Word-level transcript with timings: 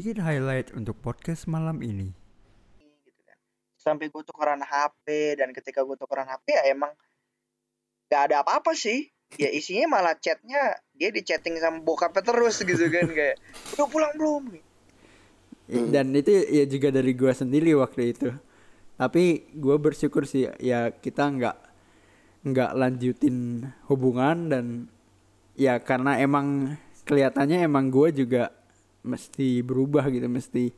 Sedikit 0.00 0.24
highlight 0.24 0.72
untuk 0.72 0.96
podcast 0.96 1.44
malam 1.44 1.76
ini. 1.84 2.08
gitu 3.04 3.20
kan. 3.28 3.36
Sampai 3.76 4.08
gue 4.08 4.24
tukeran 4.24 4.64
HP 4.64 5.36
dan 5.36 5.52
ketika 5.52 5.84
gue 5.84 5.92
tukeran 5.92 6.24
HP 6.24 6.56
ya 6.56 6.72
emang 6.72 6.88
gak 8.08 8.32
ada 8.32 8.40
apa-apa 8.40 8.72
sih. 8.72 9.12
Ya 9.36 9.52
isinya 9.52 10.00
malah 10.00 10.16
chatnya 10.16 10.80
dia 10.96 11.12
di 11.12 11.20
chatting 11.20 11.60
sama 11.60 11.84
bokapnya 11.84 12.24
terus 12.24 12.64
gitu 12.64 12.80
kan 12.88 13.12
kayak 13.20 13.44
udah 13.76 13.86
pulang 13.92 14.16
belum? 14.16 14.64
Dan 15.68 16.16
itu 16.16 16.48
ya 16.48 16.64
juga 16.64 16.88
dari 16.96 17.12
gua 17.12 17.36
sendiri 17.36 17.76
waktu 17.76 18.16
itu. 18.16 18.32
Tapi 18.96 19.52
gua 19.52 19.76
bersyukur 19.76 20.24
sih 20.24 20.48
ya 20.64 20.96
kita 20.96 21.28
nggak 21.28 21.56
nggak 22.48 22.70
lanjutin 22.72 23.68
hubungan 23.84 24.48
dan 24.48 24.64
ya 25.60 25.76
karena 25.76 26.16
emang 26.16 26.80
kelihatannya 27.04 27.68
emang 27.68 27.92
gua 27.92 28.08
juga 28.08 28.56
mesti 29.00 29.64
berubah 29.64 30.08
gitu 30.12 30.28
mesti 30.28 30.72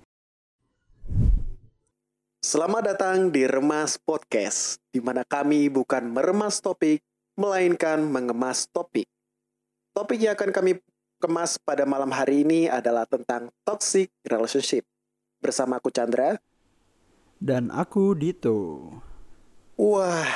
Selamat 2.42 2.82
datang 2.90 3.30
di 3.30 3.46
Remas 3.46 4.02
Podcast, 4.02 4.82
di 4.90 4.98
mana 4.98 5.22
kami 5.22 5.70
bukan 5.70 6.10
meremas 6.10 6.58
topik, 6.58 6.98
melainkan 7.38 8.02
mengemas 8.02 8.66
topik. 8.66 9.06
Topik 9.94 10.18
yang 10.18 10.34
akan 10.34 10.50
kami 10.50 10.82
kemas 11.22 11.54
pada 11.62 11.86
malam 11.86 12.10
hari 12.10 12.42
ini 12.42 12.66
adalah 12.66 13.06
tentang 13.06 13.46
toxic 13.62 14.10
relationship. 14.26 14.82
Bersama 15.38 15.78
aku 15.78 15.94
Chandra. 15.94 16.42
dan 17.38 17.70
aku 17.70 18.14
Dito. 18.18 18.90
Wah, 19.78 20.26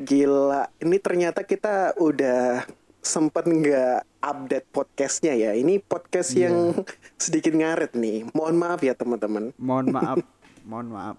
gila. 0.00 0.72
Ini 0.80 0.96
ternyata 1.04 1.44
kita 1.44 1.96
udah 2.00 2.64
sempet 3.02 3.44
nggak 3.50 4.06
update 4.22 4.66
podcastnya 4.70 5.34
ya. 5.34 5.52
Ini 5.58 5.82
podcast 5.82 6.38
Iya. 6.38 6.48
yang 6.48 6.86
sedikit 7.18 7.52
ngaret 7.52 7.92
nih. 7.98 8.30
Mohon 8.30 8.56
maaf 8.56 8.80
ya 8.80 8.94
teman-teman. 8.94 9.50
Mohon 9.58 9.86
maaf, 9.98 10.16
mohon 10.62 10.88
maaf. 10.94 11.16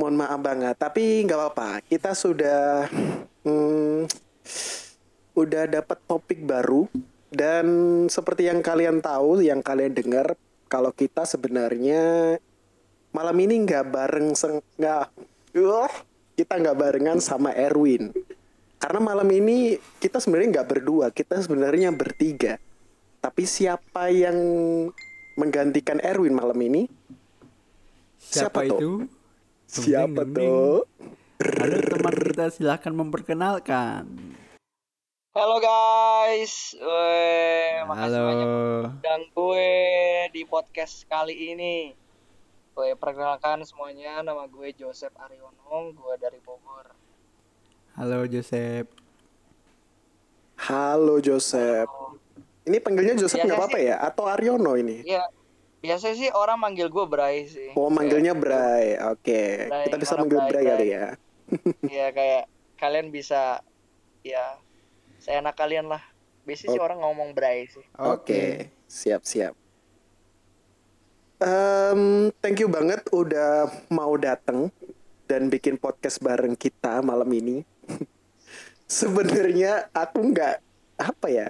Mohon 0.00 0.16
maaf 0.16 0.40
banget, 0.40 0.74
tapi 0.80 1.20
nggak 1.28 1.36
apa-apa. 1.36 1.84
Kita 1.84 2.16
sudah 2.16 2.88
hmm, 3.44 4.08
udah 5.36 5.64
dapat 5.68 5.98
topik 6.08 6.40
baru 6.48 6.88
dan 7.28 7.66
seperti 8.08 8.48
yang 8.48 8.64
kalian 8.64 9.04
tahu, 9.04 9.44
yang 9.44 9.60
kalian 9.60 9.92
dengar, 9.92 10.34
kalau 10.72 10.88
kita 10.90 11.28
sebenarnya 11.28 12.34
malam 13.12 13.36
ini 13.44 13.60
nggak 13.60 13.92
bareng 13.92 14.32
seng 14.32 14.64
nggak, 14.80 15.12
uh, 15.60 15.92
kita 16.32 16.56
nggak 16.56 16.78
barengan 16.80 17.20
sama 17.20 17.52
Erwin. 17.52 18.08
Karena 18.80 18.96
malam 19.12 19.28
ini 19.28 19.76
kita 20.00 20.24
sebenarnya 20.24 20.56
nggak 20.56 20.68
berdua, 20.72 21.12
kita 21.12 21.36
sebenarnya 21.44 21.92
bertiga. 21.92 22.56
Tapi 23.20 23.44
siapa 23.44 24.08
yang 24.08 24.40
menggantikan 25.36 26.00
Erwin 26.00 26.32
malam 26.32 26.56
ini? 26.64 26.88
Siapa, 28.16 28.64
Siapa 28.64 28.72
tuh? 28.72 28.80
itu? 28.80 28.92
Siapa 29.68 30.24
Ding, 30.24 30.32
ding, 30.32 30.48
tuh? 30.48 30.88
Halo 31.60 31.76
teman 31.92 32.14
kita 32.24 32.46
silahkan 32.48 32.92
memperkenalkan. 32.96 34.08
Halo 35.36 35.56
guys, 35.60 36.72
Weh, 36.80 37.84
makasih 37.84 38.16
Halo. 38.16 38.28
banyak 38.32 38.48
undang 38.96 39.22
gue 39.30 39.72
di 40.32 40.42
podcast 40.48 41.04
kali 41.04 41.52
ini. 41.52 41.92
Gue 42.72 42.96
perkenalkan 42.96 43.60
semuanya, 43.68 44.24
nama 44.24 44.48
gue 44.48 44.72
Joseph 44.72 45.12
Aryono, 45.20 45.92
gue 45.92 46.14
dari 46.16 46.40
Bogor. 46.40 46.96
Halo 48.00 48.24
Joseph. 48.24 48.88
Halo 50.56 51.20
Joseph. 51.20 51.84
Ini 52.64 52.80
panggilnya 52.80 53.12
Joseph 53.12 53.44
nggak 53.44 53.60
apa-apa 53.60 53.76
sih. 53.76 53.92
ya? 53.92 54.00
Atau 54.00 54.24
Aryono 54.24 54.72
ini? 54.72 55.04
Iya, 55.04 55.28
biasanya 55.84 56.16
sih 56.16 56.28
orang 56.32 56.56
manggil 56.56 56.88
gue 56.88 57.04
Bray 57.04 57.44
sih. 57.44 57.76
Oh 57.76 57.92
manggilnya 57.92 58.32
Bray. 58.32 58.96
Oke, 59.04 59.68
Bray, 59.68 59.84
kita 59.84 59.96
bisa 60.00 60.16
manggil 60.16 60.40
Bray, 60.40 60.48
Bray 60.48 60.64
kali 60.64 60.86
ya. 60.88 61.06
Iya 61.92 62.06
kayak 62.14 62.44
kalian 62.80 63.12
bisa, 63.12 63.60
ya, 64.24 64.56
saya 65.20 65.44
enak 65.44 65.52
kalian 65.52 65.92
lah. 65.92 66.00
Biasanya 66.48 66.72
sih 66.72 66.80
Oh. 66.80 66.86
orang 66.88 67.04
ngomong 67.04 67.36
Bray 67.36 67.68
sih. 67.68 67.84
Oke, 68.00 68.72
siap 68.88 69.28
siap. 69.28 69.52
Em, 71.36 72.32
thank 72.40 72.64
you 72.64 72.68
banget 72.72 73.04
udah 73.12 73.68
mau 73.92 74.16
datang 74.16 74.72
dan 75.28 75.52
bikin 75.52 75.76
podcast 75.76 76.16
bareng 76.16 76.56
kita 76.56 77.04
malam 77.04 77.28
ini. 77.28 77.60
Sebenarnya 79.00 79.88
aku 79.94 80.34
nggak 80.34 80.56
apa 80.98 81.26
ya, 81.30 81.48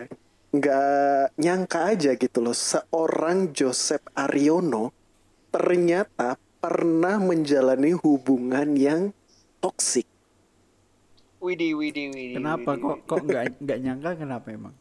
nggak 0.52 1.38
nyangka 1.40 1.80
aja 1.96 2.10
gitu 2.14 2.38
loh 2.44 2.54
seorang 2.54 3.54
Joseph 3.56 4.04
Aryono 4.12 4.92
ternyata 5.50 6.36
pernah 6.60 7.16
menjalani 7.16 7.96
hubungan 7.96 8.76
yang 8.76 9.10
toksik. 9.64 10.06
Widih, 11.40 11.72
widih, 11.80 12.12
widih. 12.12 12.36
Kenapa 12.36 12.76
kok 12.76 13.08
kok 13.08 13.24
nggak 13.24 13.44
nggak 13.64 13.78
nyangka 13.80 14.10
kenapa 14.20 14.46
emang? 14.52 14.74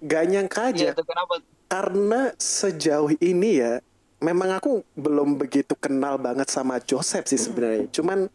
Gak 0.00 0.24
nyangka 0.32 0.60
aja 0.72 0.96
kenapa? 0.96 1.44
karena 1.70 2.34
sejauh 2.34 3.14
ini 3.22 3.62
ya 3.62 3.78
memang 4.18 4.58
aku 4.58 4.82
belum 4.98 5.38
begitu 5.38 5.78
kenal 5.78 6.18
banget 6.18 6.50
sama 6.50 6.82
Joseph 6.82 7.30
sih 7.30 7.38
sebenarnya. 7.38 7.86
Cuman 7.94 8.26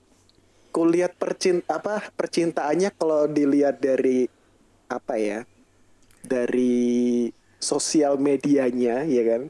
kulihat 0.75 1.15
percint 1.15 1.63
apa 1.71 2.03
percintaannya 2.11 2.91
kalau 2.99 3.31
dilihat 3.31 3.79
dari 3.79 4.27
apa 4.91 5.15
ya 5.15 5.39
dari 6.19 7.31
sosial 7.57 8.19
medianya 8.19 9.07
ya 9.07 9.23
kan 9.23 9.41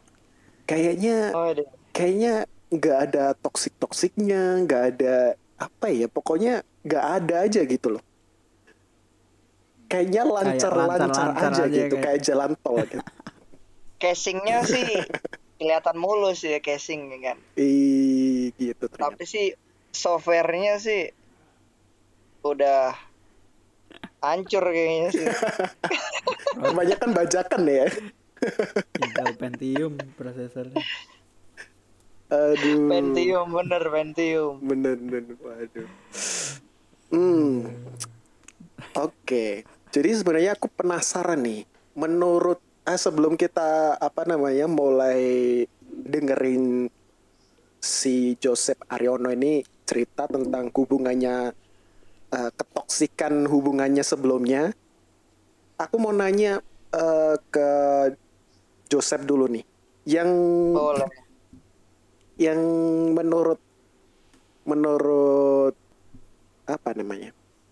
kayaknya 0.70 1.34
Oh, 1.34 1.50
iya. 1.50 1.66
kayaknya 1.90 2.34
nggak 2.70 2.98
ada 3.10 3.26
toksik 3.34 3.74
toksiknya 3.82 4.62
nggak 4.70 4.84
ada 4.94 5.16
apa 5.58 5.88
ya 5.90 6.06
pokoknya 6.06 6.62
nggak 6.86 7.06
ada 7.18 7.36
aja 7.50 7.62
gitu 7.66 7.98
loh 7.98 8.04
kayaknya 9.90 10.22
lancar 10.30 10.74
lancar 10.74 11.10
lancar-lancar 11.10 11.52
aja, 11.52 11.64
aja 11.66 11.74
gitu 11.74 11.96
ya. 11.96 12.02
kayak- 12.02 12.04
kayak 12.06 12.22
jalan 12.22 12.52
tol 12.62 12.78
gitu 12.86 13.02
casingnya 14.02 14.62
sih 14.62 14.86
kelihatan 15.58 15.96
mulus 15.96 16.44
ya 16.44 16.60
casing 16.60 17.16
ya 17.16 17.32
kan. 17.32 17.38
Ih, 17.56 18.52
gitu 18.60 18.92
ternyata. 18.92 19.16
Tapi 19.16 19.24
sih 19.24 19.56
softwarenya 19.96 20.76
sih 20.84 21.16
udah 22.44 22.94
hancur 24.22 24.64
kayaknya 24.70 25.10
sih. 25.14 25.28
Kebanyakan 26.62 27.10
bajakan 27.16 27.62
ya. 27.66 27.88
Intel 29.02 29.30
Pentium 29.40 29.94
prosesornya. 30.20 30.78
Aduh. 32.30 32.90
Pentium 32.90 33.48
bener 33.54 33.84
Pentium. 33.90 34.56
Bener, 34.62 34.98
bener. 34.98 35.36
Waduh. 35.42 35.90
Hmm. 37.14 37.70
Oke. 38.98 39.64
Jadi 39.94 40.10
sebenarnya 40.12 40.58
aku 40.58 40.68
penasaran 40.68 41.40
nih. 41.42 41.64
Menurut 41.96 42.60
ah, 42.84 43.00
sebelum 43.00 43.40
kita 43.40 43.96
apa 43.96 44.28
namanya 44.28 44.68
mulai 44.68 45.64
dengerin 45.86 46.92
si 47.80 48.36
Joseph 48.42 48.82
Aryono 48.90 49.30
ini 49.30 49.75
cerita 49.86 50.26
tentang 50.26 50.74
hubungannya 50.74 51.54
eh, 52.34 52.52
ketoksikan 52.58 53.46
hubungannya 53.46 54.02
sebelumnya. 54.02 54.74
Aku 55.78 56.02
mau 56.02 56.12
nanya 56.12 56.60
eh, 56.92 57.36
ke 57.54 57.70
Joseph 58.90 59.24
dulu 59.24 59.50
nih. 59.50 59.66
Yang 60.06 60.30
Boleh. 60.74 61.10
yang 62.38 62.60
menurut 63.14 63.62
menurut 64.66 65.78
apa 66.66 66.90
namanya? 66.98 67.32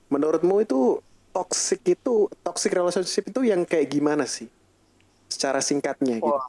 Menurutmu 0.10 0.62
itu 0.62 1.01
toxic 1.33 1.81
itu 1.89 2.30
toxic 2.45 2.69
relationship 2.74 3.25
itu 3.33 3.42
yang 3.45 3.65
kayak 3.65 3.89
gimana 3.89 4.30
sih? 4.30 4.50
Secara 5.30 5.62
singkatnya 5.62 6.21
gitu. 6.21 6.30
Wah. 6.30 6.45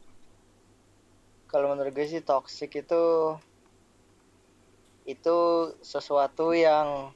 Kalau 1.49 1.73
menurut 1.73 1.95
gue 1.95 2.07
sih 2.09 2.21
toxic 2.21 2.69
itu 2.75 3.03
itu 5.05 5.39
sesuatu 5.85 6.57
yang 6.57 7.13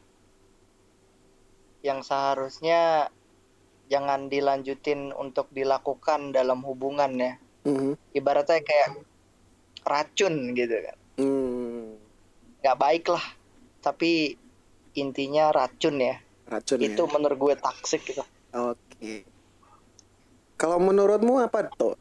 yang 1.81 2.05
seharusnya 2.05 3.09
jangan 3.89 4.29
dilanjutin 4.29 5.17
untuk 5.17 5.49
dilakukan 5.49 6.37
dalam 6.37 6.61
hubungan 6.61 7.09
ya. 7.17 7.33
Mhm. 7.65 7.97
Ibaratnya 8.13 8.61
kayak 8.61 8.89
racun 9.89 10.53
gitu 10.53 10.77
kan. 10.85 10.97
Hmm, 11.17 11.97
Nggak 12.61 12.77
baik 12.77 13.05
lah. 13.09 13.25
Tapi 13.81 14.37
intinya 14.99 15.49
racun 15.55 15.97
ya. 16.03 16.17
racun 16.49 16.81
itu 16.81 17.03
ya. 17.05 17.13
menurut 17.13 17.37
gue 17.37 17.55
toxic 17.61 18.01
gitu. 18.05 18.25
Oke. 18.53 19.25
Kalau 20.57 20.81
menurutmu 20.81 21.39
apa 21.39 21.69
tuh 21.71 21.95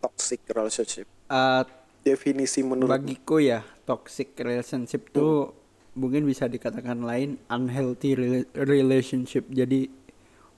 toxic 0.00 0.40
relationship? 0.48 1.08
Eh, 1.28 1.62
Definisi 2.04 2.60
menurut 2.60 2.92
bagiku 2.92 3.40
ya 3.40 3.64
toxic 3.84 4.34
relationship 4.36 5.08
tuh 5.10 5.52
mungkin 5.94 6.24
bisa 6.24 6.44
dikatakan 6.44 7.00
lain 7.00 7.38
unhealthy 7.46 8.12
rela- 8.12 8.48
relationship. 8.56 9.46
Jadi 9.48 9.86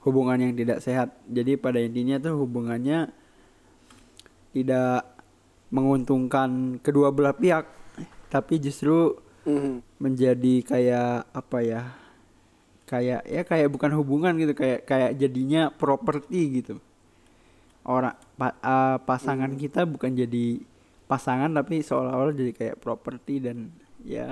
hubungan 0.01 0.39
yang 0.39 0.53
tidak 0.55 0.79
sehat. 0.79 1.13
Jadi 1.27 1.55
pada 1.55 1.77
intinya 1.77 2.17
tuh 2.17 2.39
hubungannya 2.39 3.11
tidak 4.51 5.03
menguntungkan 5.69 6.79
kedua 6.79 7.11
belah 7.11 7.35
pihak 7.35 7.67
tapi 8.27 8.57
justru 8.57 9.19
Mhm. 9.43 9.83
menjadi 9.99 10.53
kayak 10.63 11.27
apa 11.29 11.57
ya 11.59 11.81
kayak 12.83 13.21
ya 13.23 13.41
kayak 13.43 13.67
bukan 13.67 13.91
hubungan 13.95 14.35
gitu 14.35 14.51
kayak 14.51 14.83
kayak 14.83 15.11
jadinya 15.15 15.67
properti 15.69 16.61
gitu 16.61 16.79
orang 17.83 18.15
pa- 18.35 18.55
eh, 18.57 18.97
pasangan 19.03 19.51
kita 19.55 19.83
bukan 19.83 20.15
jadi 20.15 20.63
pasangan 21.07 21.49
tapi 21.49 21.79
seolah-olah 21.81 22.35
jadi 22.35 22.51
kayak 22.53 22.77
properti 22.83 23.39
dan 23.39 23.71
ya 24.03 24.27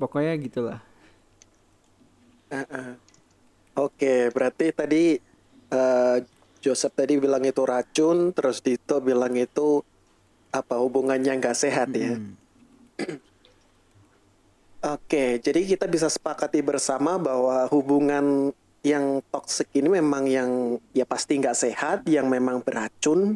pokoknya 0.00 0.34
gitulah 0.40 0.80
Heeh. 2.46 2.90
Oke, 3.76 4.30
berarti 4.30 4.70
tadi 4.72 5.04
eh, 5.70 6.16
Joseph 6.62 6.94
tadi 6.96 7.18
bilang 7.18 7.42
itu 7.44 7.62
racun, 7.66 8.32
terus 8.32 8.62
Dito 8.62 9.02
bilang 9.02 9.34
itu 9.36 9.82
apa 10.54 10.80
hubungannya 10.80 11.36
nggak 11.36 11.58
sehat 11.58 11.92
ya. 11.92 12.16
Mm. 12.16 12.32
Oke, 14.96 15.42
jadi 15.42 15.60
kita 15.66 15.90
bisa 15.90 16.06
sepakati 16.06 16.62
bersama 16.62 17.18
bahwa 17.18 17.66
hubungan 17.74 18.54
yang 18.86 19.18
toksik 19.34 19.66
ini 19.74 19.98
memang 19.98 20.30
yang 20.30 20.50
ya 20.94 21.02
pasti 21.02 21.42
nggak 21.42 21.58
sehat, 21.58 21.98
yang 22.06 22.30
memang 22.30 22.62
beracun. 22.62 23.34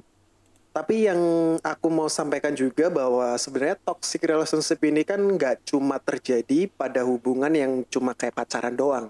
Tapi 0.71 1.11
yang 1.11 1.19
aku 1.67 1.91
mau 1.91 2.07
sampaikan 2.07 2.55
juga 2.55 2.87
bahwa 2.87 3.35
sebenarnya 3.35 3.75
toxic 3.83 4.23
relationship 4.23 4.79
ini 4.87 5.03
kan 5.03 5.19
nggak 5.19 5.67
cuma 5.67 5.99
terjadi 5.99 6.71
pada 6.71 7.03
hubungan 7.03 7.51
yang 7.51 7.73
cuma 7.91 8.15
kayak 8.15 8.39
pacaran 8.39 8.79
doang. 8.79 9.07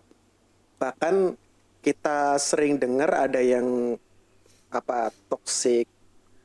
Bahkan 0.81 1.37
kita 1.85 2.41
sering 2.41 2.81
dengar 2.81 3.13
ada 3.13 3.45
yang 3.45 3.97
apa 4.73 5.13
toxic 5.29 5.85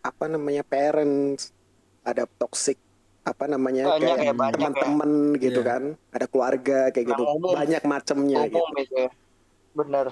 apa 0.03 0.27
namanya 0.27 0.67
parents, 0.67 1.55
ada 2.03 2.27
toxic 2.35 2.75
apa 3.23 3.47
namanya 3.47 3.95
Banyak 3.95 4.15
kayak 4.19 4.35
ya, 4.35 4.35
ya. 4.37 4.51
teman-teman 4.53 5.11
gitu 5.39 5.61
Iya. 5.63 5.69
kan, 5.71 5.83
ada 6.13 6.25
keluarga 6.29 6.79
kayak 6.93 7.05
gitu, 7.09 7.23
Yang 7.25 7.35
umum. 7.39 7.53
banyak 7.57 7.83
macamnya 7.87 8.39
gitu. 8.45 8.59
umum 8.61 8.73
itu 8.77 8.95
ya 8.99 9.09
bener 9.75 10.05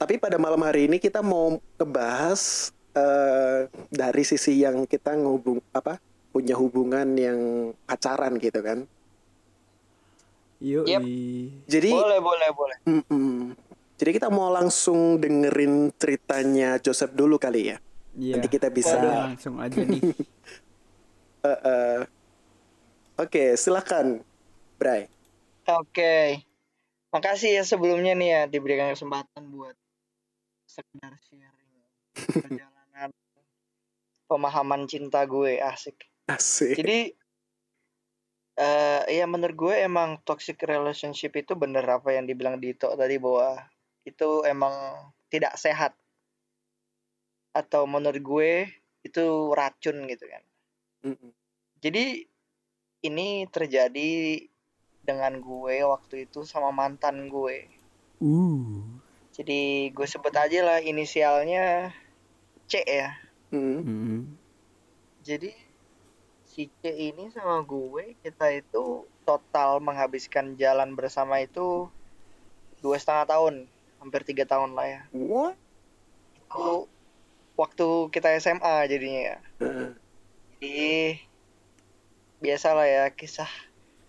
Tapi 0.00 0.14
pada 0.18 0.34
malam 0.34 0.58
hari 0.64 0.88
ini 0.90 0.96
kita 0.98 1.20
mau 1.22 1.60
ngebahas 1.78 2.72
eh, 2.92 3.60
dari 3.88 4.22
sisi 4.22 4.60
yang 4.60 4.84
kita 4.84 5.16
ngubung 5.16 5.60
apa 5.72 5.96
punya 6.32 6.56
hubungan 6.56 7.08
yang 7.12 7.38
pacaran 7.84 8.40
gitu 8.40 8.60
kan. 8.60 8.88
Yuk, 10.62 10.86
Yep. 10.86 11.02
Jadi 11.66 11.90
boleh 11.90 12.20
boleh 12.22 12.48
boleh 12.54 12.76
mm-mm. 12.86 13.50
jadi 13.98 14.10
kita 14.14 14.28
mau 14.30 14.46
langsung 14.48 15.18
dengerin 15.18 15.90
ceritanya 15.98 16.78
Joseph 16.78 17.12
dulu 17.12 17.34
kali 17.36 17.74
ya. 17.74 17.78
Iya. 18.14 18.38
Nanti 18.38 18.48
kita 18.48 18.70
bisa- 18.70 18.94
Udah, 18.96 19.32
langsung 19.32 19.58
aja 19.58 19.80
nih. 19.82 20.00
Eh, 21.42 21.50
eh. 21.50 22.00
Oke, 23.18 23.58
silakan, 23.58 24.22
Bray. 24.78 25.10
Oke. 25.66 26.46
Makasih 27.10 27.58
ya 27.58 27.66
sebelumnya 27.66 28.14
nih 28.14 28.28
ya 28.30 28.42
diberikan 28.46 28.94
kesempatan 28.94 29.50
buat 29.50 29.74
sekedar 30.70 31.18
sharing 31.18 31.82
pemahaman 34.32 34.88
cinta 34.88 35.28
gue 35.28 35.60
asik. 35.60 36.08
Asik. 36.24 36.80
Jadi 36.80 37.12
eh 38.56 39.02
ya 39.12 39.24
menurut 39.28 39.56
gue 39.56 39.74
emang 39.84 40.20
toxic 40.24 40.56
relationship 40.64 41.36
itu 41.36 41.52
bener 41.52 41.84
apa 41.84 42.16
yang 42.16 42.24
dibilang 42.24 42.56
Dito 42.56 42.88
tadi 42.96 43.20
bahwa 43.20 43.60
itu 44.08 44.40
emang 44.48 44.72
tidak 45.28 45.60
sehat. 45.60 45.92
Atau 47.52 47.84
menurut 47.84 48.24
gue 48.24 48.72
itu 49.04 49.52
racun 49.52 50.08
gitu 50.08 50.24
kan. 50.24 50.42
Mm-mm. 51.04 51.32
Jadi 51.84 52.24
ini 53.02 53.44
terjadi 53.50 54.40
dengan 55.02 55.42
gue 55.42 55.82
waktu 55.82 56.30
itu 56.30 56.46
sama 56.46 56.70
mantan 56.72 57.28
gue. 57.28 57.68
Uh. 58.22 58.80
Jadi 59.34 59.90
gue 59.90 60.06
sebut 60.06 60.30
aja 60.32 60.62
lah 60.62 60.78
inisialnya 60.78 61.90
C 62.70 62.80
ya. 62.86 63.16
Mm. 63.52 63.80
Mm. 63.84 64.20
Jadi 65.22 65.52
si 66.48 66.72
C 66.80 66.82
ini 66.88 67.28
sama 67.32 67.60
gue 67.62 68.16
kita 68.24 68.48
itu 68.52 69.04
total 69.28 69.78
menghabiskan 69.78 70.56
jalan 70.56 70.96
bersama 70.96 71.40
itu 71.44 71.88
dua 72.82 72.96
setengah 72.98 73.28
tahun, 73.28 73.54
hampir 74.02 74.24
tiga 74.26 74.48
tahun 74.48 74.74
lah 74.74 74.86
ya. 74.88 75.00
What? 75.14 75.56
Itu 76.34 76.90
waktu 77.54 77.88
kita 78.10 78.34
SMA 78.40 78.88
jadinya 78.88 79.22
ya. 79.22 79.38
Heeh. 79.62 79.88
Jadi 80.58 80.90
biasalah 82.42 82.86
ya 82.90 83.04
kisah 83.14 83.48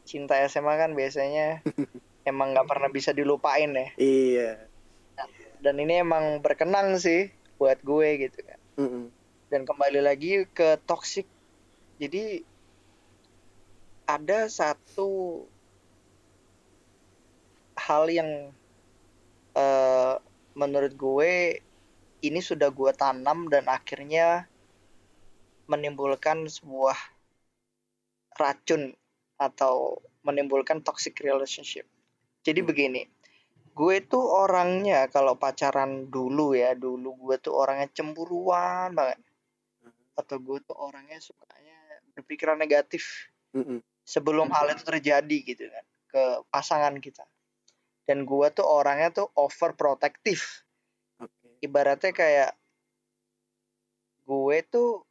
cinta 0.03 0.39
SMA 0.49 0.73
kan 0.79 0.97
biasanya 0.97 1.61
emang 2.29 2.55
nggak 2.55 2.67
pernah 2.67 2.89
bisa 2.89 3.11
dilupain 3.11 3.75
ya. 3.75 3.87
Iya. 3.99 4.51
Dan 5.63 5.79
ini 5.79 5.99
emang 6.03 6.43
berkenang 6.43 6.99
sih 6.99 7.31
buat 7.55 7.79
gue 7.79 8.27
gitu 8.27 8.39
kan. 8.43 8.59
Mm-mm. 8.79 9.22
Dan 9.53 9.69
kembali 9.69 10.01
lagi 10.01 10.49
ke 10.49 10.81
toxic. 10.89 11.29
Jadi 12.01 12.41
ada 14.09 14.49
satu 14.49 15.45
hal 17.77 18.09
yang 18.09 18.49
eh, 19.53 20.15
menurut 20.57 20.97
gue 20.97 21.61
ini 22.25 22.39
sudah 22.41 22.73
gue 22.73 22.89
tanam 22.97 23.45
dan 23.45 23.69
akhirnya 23.69 24.49
menimbulkan 25.69 26.49
sebuah 26.49 26.97
racun 28.41 28.97
atau 29.37 30.01
menimbulkan 30.25 30.81
toxic 30.81 31.21
relationship. 31.21 31.85
Jadi 32.41 32.65
begini 32.65 33.05
gue 33.73 34.05
tuh 34.05 34.21
orangnya 34.21 35.09
kalau 35.09 35.33
pacaran 35.33 36.05
dulu 36.09 36.53
ya 36.53 36.77
dulu 36.77 37.17
gue 37.17 37.41
tuh 37.41 37.57
orangnya 37.57 37.89
cemburuan 37.89 38.93
banget 38.93 39.17
atau 40.13 40.37
gue 40.37 40.57
tuh 40.61 40.77
orangnya 40.77 41.17
sukanya 41.17 41.77
berpikiran 42.13 42.57
negatif 42.57 43.29
Mm-mm. 43.53 43.81
sebelum 44.05 44.49
hal 44.53 44.69
itu 44.73 44.85
terjadi 44.85 45.37
gitu 45.41 45.65
kan 45.69 45.85
ke 46.09 46.23
pasangan 46.53 46.93
kita 47.01 47.25
dan 48.05 48.27
gue 48.27 48.47
tuh 48.53 48.65
orangnya 48.65 49.09
tuh 49.09 49.27
overprotective 49.33 50.43
Oke. 51.17 51.57
ibaratnya 51.65 52.13
kayak 52.13 52.51
gue 54.23 54.57
tuh 54.69 55.03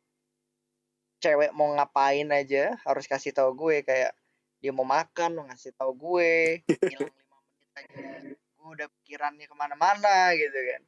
cewek 1.23 1.55
mau 1.55 1.75
ngapain 1.75 2.27
aja 2.31 2.79
harus 2.83 3.07
kasih 3.07 3.35
tahu 3.35 3.55
gue 3.55 3.87
kayak 3.87 4.15
dia 4.63 4.71
mau 4.71 4.87
makan 4.87 5.39
mau 5.39 5.45
ngasih 5.51 5.75
tahu 5.75 5.95
gue 5.95 6.63
hilang 6.91 7.11
lima 7.11 7.37
menit 7.43 7.71
aja 7.75 8.07
gue 8.31 8.69
udah 8.79 8.89
pikirannya 9.03 9.47
ke 9.51 9.55
mana-mana 9.59 10.31
gitu 10.39 10.55
kan 10.55 10.83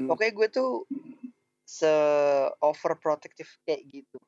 Hmm. 0.00 0.08
pokoknya 0.08 0.32
gue 0.32 0.48
tuh 0.48 0.70
se 1.70 1.94
overprotective 2.58 3.46
kayak 3.62 3.86
gitu. 3.86 4.18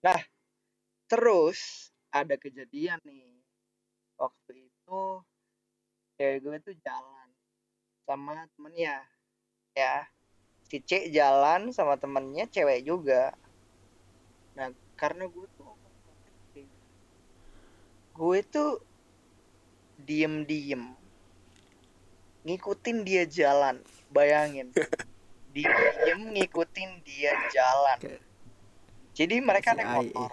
Nah 0.00 0.16
terus 1.04 1.92
ada 2.08 2.40
kejadian 2.40 2.96
nih. 3.04 3.36
Waktu 4.16 4.72
itu 4.72 5.00
cewek 6.16 6.38
gue 6.40 6.56
tuh 6.64 6.76
jalan 6.80 7.28
sama 8.08 8.48
temennya 8.56 9.04
ya. 9.76 10.08
Si 10.64 10.80
C 10.80 11.12
jalan 11.12 11.68
sama 11.76 12.00
temennya 12.00 12.48
cewek 12.48 12.80
juga. 12.88 13.36
Nah 14.56 14.72
karena 14.96 15.28
gue 15.28 15.46
tuh 15.60 15.76
gue 18.18 18.38
tuh 18.50 18.82
diem 20.00 20.42
diem 20.42 20.90
ngikutin 22.42 22.98
dia 23.06 23.22
jalan 23.28 23.78
bayangin 24.10 24.74
diem 25.52 25.72
diem 26.04 26.20
ngikutin 26.34 26.90
dia 27.04 27.32
jalan. 27.50 27.98
Jadi 29.16 29.36
mereka 29.42 29.74
naik 29.74 30.14
motor. 30.14 30.30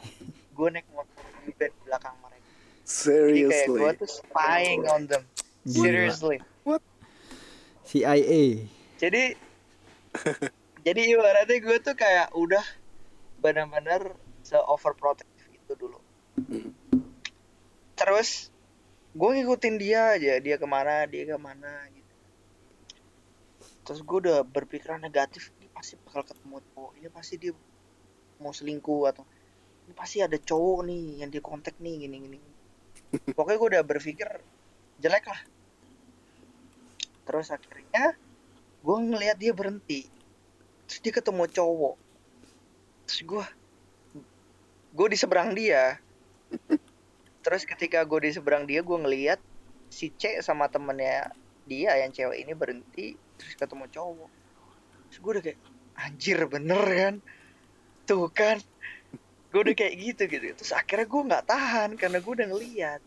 Gue 0.54 0.70
naik 0.70 0.88
motor 0.94 1.24
di 1.46 1.52
belakang 1.58 2.16
mereka. 2.22 2.50
Jadi 2.86 3.42
kayak 3.50 3.66
gue 3.66 3.78
Seriously. 3.82 4.00
tuh 4.02 4.10
spying 4.10 4.82
on 4.86 5.02
them. 5.10 5.24
Seriously. 5.66 6.38
CIA. 7.86 8.66
jadi 8.98 9.38
jadi 10.86 11.02
ibaratnya 11.12 11.58
gue 11.60 11.78
tuh 11.82 11.96
kayak 11.98 12.34
udah 12.34 12.64
benar-benar 13.42 14.16
se 14.46 14.58
overprotective 14.58 15.50
itu 15.54 15.74
dulu. 15.74 16.00
Terus 17.98 18.54
gue 19.18 19.30
ngikutin 19.42 19.76
dia 19.82 20.18
aja. 20.18 20.34
Dia 20.38 20.56
ke 20.62 20.68
mana 20.70 21.10
dia 21.10 21.26
ke 21.26 21.40
mana 21.42 21.90
terus 23.86 24.02
gue 24.02 24.18
udah 24.26 24.42
berpikiran 24.42 24.98
negatif 25.00 25.54
ini 25.62 25.70
pasti 25.70 25.96
bakal 26.02 26.26
ketemu 26.26 26.58
cowok 26.74 26.92
ini 26.98 27.08
pasti 27.14 27.34
dia 27.38 27.54
mau 28.42 28.52
selingkuh 28.52 29.02
atau 29.14 29.24
ini 29.86 29.94
pasti 29.94 30.18
ada 30.20 30.36
cowok 30.36 30.80
nih 30.90 31.22
yang 31.22 31.30
dia 31.30 31.42
kontak 31.46 31.78
nih 31.78 32.10
gini 32.10 32.16
gini. 32.26 32.40
Pokoknya 33.38 33.58
gue 33.62 33.70
udah 33.78 33.84
berpikir 33.86 34.28
jelek 34.98 35.26
lah. 35.30 35.42
Terus 37.26 37.54
akhirnya 37.54 38.18
gue 38.82 38.98
ngelihat 38.98 39.38
dia 39.38 39.54
berhenti. 39.54 40.10
Terus 40.90 41.00
dia 41.06 41.14
ketemu 41.14 41.46
cowok. 41.46 41.96
Terus 43.06 43.20
gue 43.22 43.46
gue 44.98 45.08
di 45.14 45.18
seberang 45.18 45.54
dia. 45.54 46.02
Terus 47.46 47.62
ketika 47.70 48.02
gue 48.02 48.26
di 48.26 48.34
seberang 48.34 48.66
dia 48.66 48.82
gue 48.82 48.98
ngeliat 48.98 49.38
si 49.94 50.10
C 50.18 50.42
sama 50.42 50.66
temennya 50.66 51.30
dia 51.70 51.94
yang 52.02 52.10
cewek 52.10 52.42
ini 52.42 52.58
berhenti 52.58 53.14
terus 53.36 53.54
ketemu 53.56 53.86
cowok. 53.92 54.32
Terus 55.10 55.18
gue 55.22 55.32
udah 55.32 55.44
kayak 55.44 55.60
anjir 55.96 56.38
bener 56.48 56.82
kan? 56.84 57.16
Tuh 58.06 58.28
kan. 58.30 58.58
Gue 59.52 59.60
udah 59.64 59.76
kayak 59.76 59.94
gitu 59.96 60.22
gitu. 60.28 60.46
Terus 60.60 60.74
akhirnya 60.76 61.08
gue 61.08 61.22
nggak 61.32 61.46
tahan 61.48 61.90
karena 61.96 62.18
gue 62.20 62.34
udah 62.36 62.48
ngeliat. 62.52 63.02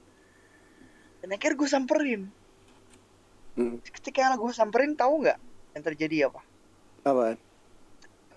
Dan 1.20 1.28
akhirnya 1.34 1.56
gue 1.58 1.68
samperin. 1.68 2.22
Hmm. 3.58 3.82
ketika 3.82 4.38
gue 4.38 4.54
samperin 4.54 4.94
tahu 4.94 5.26
nggak 5.26 5.34
yang 5.74 5.82
terjadi 5.82 6.16
apa? 6.30 6.40
Apa? 7.02 7.34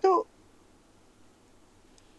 itu 0.02 0.26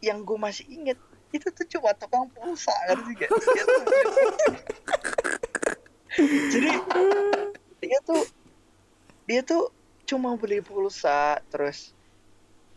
yang 0.06 0.22
gue 0.22 0.38
masih 0.38 0.62
inget 0.70 0.94
itu 1.34 1.50
tuh 1.50 1.66
cuma 1.66 1.90
tukang 1.98 2.30
pulsa? 2.30 2.70
Dia 2.86 3.26
tuh- 3.26 3.42
jadi 6.54 6.70
dia 7.82 7.98
tuh 8.06 8.22
dia 9.32 9.40
tuh 9.40 9.72
cuma 10.04 10.36
beli 10.36 10.60
pulsa 10.60 11.40
terus 11.48 11.96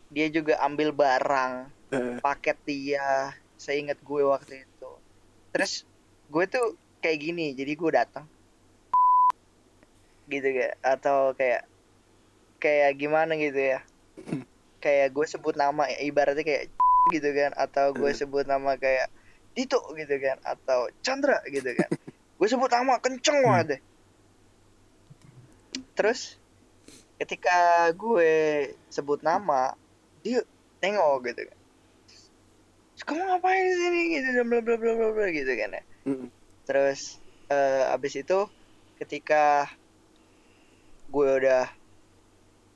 dia 0.07 0.31
juga 0.31 0.55
ambil 0.63 0.95
barang 0.95 1.67
Eh, 1.91 2.15
paket 2.23 2.55
dia 2.63 3.35
seingat 3.59 3.99
gue 3.99 4.23
waktu 4.23 4.63
itu. 4.63 4.89
Terus 5.51 5.83
gue 6.31 6.45
tuh 6.47 6.79
kayak 7.03 7.19
gini 7.19 7.51
jadi 7.59 7.75
gue 7.75 7.91
datang 7.91 8.25
gitu 10.31 10.47
gak 10.55 10.79
atau 10.79 11.35
kayak 11.35 11.67
kayak 12.63 12.95
gimana 12.95 13.35
gitu 13.35 13.75
ya. 13.75 13.79
Kayak 14.83 15.17
gue 15.17 15.25
sebut 15.27 15.59
nama 15.59 15.91
ya, 15.91 15.99
ibaratnya 16.07 16.45
kayak 16.45 16.71
gitu 17.15 17.29
kan 17.35 17.51
atau 17.59 17.91
gue 17.91 18.15
Hmm. 18.15 18.19
sebut 18.21 18.47
nama 18.47 18.79
kayak 18.79 19.11
Dito 19.51 19.83
gitu 19.99 20.15
kan 20.23 20.39
atau 20.47 20.87
Chandra 21.03 21.43
gitu 21.51 21.67
kan. 21.75 21.89
Gue 22.39 22.47
sebut 22.51 22.67
nama 22.67 22.99
kenceng 22.99 23.39
banget 23.39 23.65
deh. 23.71 23.81
Terus 25.95 26.37
ketika 27.15 27.89
gue 27.95 28.33
sebut 28.91 29.23
nama 29.23 29.71
dia 30.19 30.43
nengok 30.83 31.31
gitu 31.31 31.41
kan. 31.47 31.59
Terus, 32.95 33.03
kamu 33.07 33.21
ngapain 33.23 33.63
di 33.63 33.75
sini? 33.75 34.01
gitu 34.19 34.27
dan 34.35 34.45
bla 34.47 34.59
bla 34.63 34.75
bla 34.75 34.93
bla 34.95 35.09
bla 35.15 35.27
gitu 35.31 35.51
kan 35.55 35.69
ya. 35.79 35.83
Mm, 36.05 36.27
terus 36.67 37.19
eh, 37.49 37.93
abis 37.95 38.13
itu 38.19 38.39
ketika 38.99 39.69
gue 41.11 41.29
udah 41.43 41.67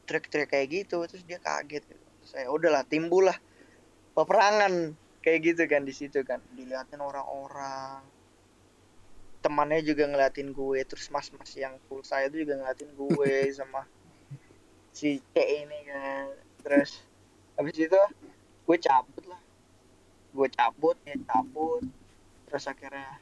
teriak-teriak 0.08 0.50
kayak 0.50 0.68
gitu 0.74 1.06
terus 1.06 1.22
dia 1.22 1.38
kaget 1.38 1.86
gitu. 1.86 2.06
saya 2.26 2.48
udahlah 2.50 2.86
timbul 2.88 3.28
lah. 3.28 3.38
Peperangan. 4.16 4.96
Kayak 5.20 5.40
gitu 5.52 5.64
kan 5.68 5.84
di 5.84 5.94
situ 5.94 6.24
kan. 6.24 6.40
Diliatin 6.56 7.02
orang-orang. 7.02 8.06
Temannya 9.40 9.82
juga 9.84 10.08
ngeliatin 10.08 10.52
gue 10.52 10.80
terus 10.84 11.08
mas-mas 11.10 11.52
yang 11.56 11.80
full 11.88 12.04
saya 12.04 12.28
itu 12.28 12.44
juga 12.44 12.60
ngeliatin 12.60 12.92
gue 12.92 13.34
sama 13.60 13.88
si 14.94 15.22
C 15.34 15.36
ini 15.38 15.80
kan. 15.88 16.28
Terus 16.66 17.02
habis 17.56 17.76
itu 17.76 18.02
gue 18.66 18.78
cabut 18.78 19.24
lah. 19.28 19.42
Gue 20.36 20.48
cabut 20.52 20.98
ya 21.06 21.16
cabut. 21.26 21.84
Terus 22.50 22.64
akhirnya 22.70 23.20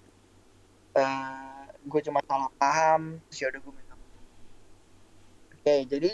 eh 0.97 1.65
gue 1.87 2.01
cuma 2.03 2.19
salah 2.25 2.51
paham. 2.57 3.21
Terus 3.29 3.37
ya 3.41 3.47
udah 3.53 3.61
gue 3.61 3.73
minta 3.73 3.95
maaf. 3.95 4.23
oke 5.57 5.75
jadi 5.89 6.11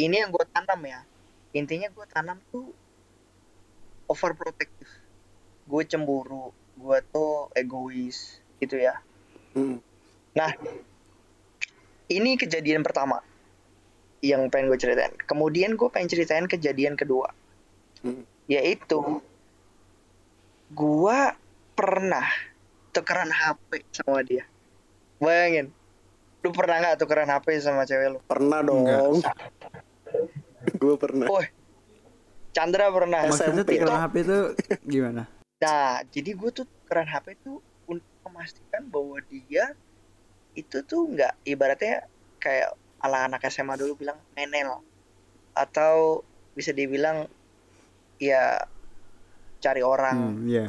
ini 0.00 0.16
yang 0.20 0.30
gue 0.32 0.44
tanam 0.50 0.80
ya. 0.84 1.00
Intinya 1.52 1.88
gue 1.92 2.06
tanam 2.08 2.38
tuh 2.48 2.72
overprotective. 4.08 4.92
Gue 5.68 5.82
cemburu. 5.84 6.50
Gue 6.76 6.98
tuh 7.12 7.52
egois 7.52 8.40
gitu 8.58 8.80
ya. 8.80 8.96
Mm, 9.52 9.82
Nah, 10.32 10.48
ini 12.08 12.40
kejadian 12.40 12.80
pertama 12.80 13.20
yang 14.22 14.46
pengen 14.48 14.70
gue 14.70 14.78
ceritain. 14.78 15.12
Kemudian 15.26 15.74
gue 15.74 15.88
pengen 15.90 16.08
ceritain 16.08 16.46
kejadian 16.46 16.94
kedua, 16.94 17.34
mm. 18.06 18.22
yaitu 18.46 19.18
gue 20.72 21.20
pernah 21.74 22.26
tukeran 22.94 23.28
HP 23.28 23.82
sama 23.90 24.22
dia. 24.22 24.46
Bayangin, 25.18 25.74
lu 26.46 26.50
pernah 26.54 26.78
nggak 26.78 26.96
tukeran 27.02 27.28
HP 27.28 27.46
sama 27.58 27.82
cewek 27.82 28.16
lu? 28.16 28.18
Pernah 28.30 28.62
dong. 28.62 28.86
Gue 30.78 30.94
pernah. 30.94 31.26
Oh, 31.26 31.42
Chandra 32.54 32.92
pernah. 32.94 33.26
Maksudnya 33.26 33.66
SMP. 33.66 33.82
tukeran 33.82 33.98
HP 34.06 34.14
itu 34.22 34.38
gimana? 34.86 35.22
Nah, 35.62 36.02
jadi 36.10 36.30
gue 36.30 36.50
tuh 36.54 36.66
tukeran 36.66 37.10
HP 37.10 37.38
tuh 37.42 37.58
untuk 37.90 38.14
memastikan 38.28 38.86
bahwa 38.86 39.18
dia 39.26 39.74
itu 40.52 40.84
tuh 40.84 41.08
nggak 41.08 41.32
ibaratnya 41.48 42.04
kayak 42.36 42.76
ala 43.02 43.26
anak 43.26 43.42
SMA 43.50 43.74
dulu 43.74 43.98
bilang 43.98 44.18
menel 44.32 44.78
atau 45.52 46.22
bisa 46.54 46.70
dibilang 46.70 47.26
ya 48.16 48.62
cari 49.58 49.82
orang 49.82 50.38
Hmm, 50.38 50.46
iya. 50.46 50.66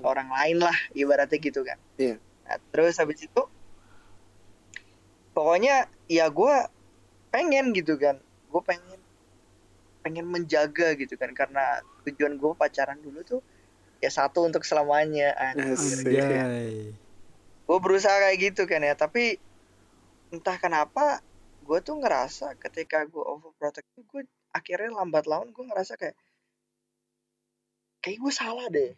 orang 0.00 0.28
lain 0.30 0.58
lah 0.62 0.76
ibaratnya 0.92 1.36
gitu 1.36 1.60
kan. 1.62 1.76
Iya. 1.96 2.16
Nah, 2.46 2.56
terus 2.72 2.96
habis 2.96 3.20
itu 3.20 3.42
pokoknya 5.32 5.86
ya 6.10 6.26
gue 6.28 6.54
pengen 7.30 7.70
gitu 7.70 7.94
kan, 7.94 8.18
gue 8.50 8.62
pengen 8.62 8.98
pengen 10.00 10.26
menjaga 10.26 10.96
gitu 10.96 11.14
kan 11.14 11.30
karena 11.36 11.84
tujuan 12.08 12.40
gue 12.40 12.52
pacaran 12.56 12.96
dulu 12.98 13.20
tuh 13.20 13.40
ya 14.00 14.08
satu 14.08 14.48
untuk 14.48 14.64
selamanya 14.64 15.36
anjir. 15.36 15.76
Asik. 15.76 16.08
Anjay. 16.08 16.96
gue 17.70 17.78
berusaha 17.78 18.10
kayak 18.18 18.38
gitu 18.50 18.66
kan 18.66 18.82
ya 18.82 18.96
tapi 18.96 19.38
entah 20.30 20.56
kenapa 20.58 21.22
gue 21.66 21.78
tuh 21.82 21.98
ngerasa 21.98 22.58
ketika 22.58 23.06
gue 23.06 23.22
overprotective 23.22 24.06
gue 24.06 24.22
akhirnya 24.50 24.90
lambat 25.02 25.26
laun 25.26 25.50
gue 25.54 25.64
ngerasa 25.66 25.94
kayak 25.94 26.16
kayak 28.00 28.18
gue 28.18 28.32
salah 28.32 28.66
deh 28.72 28.94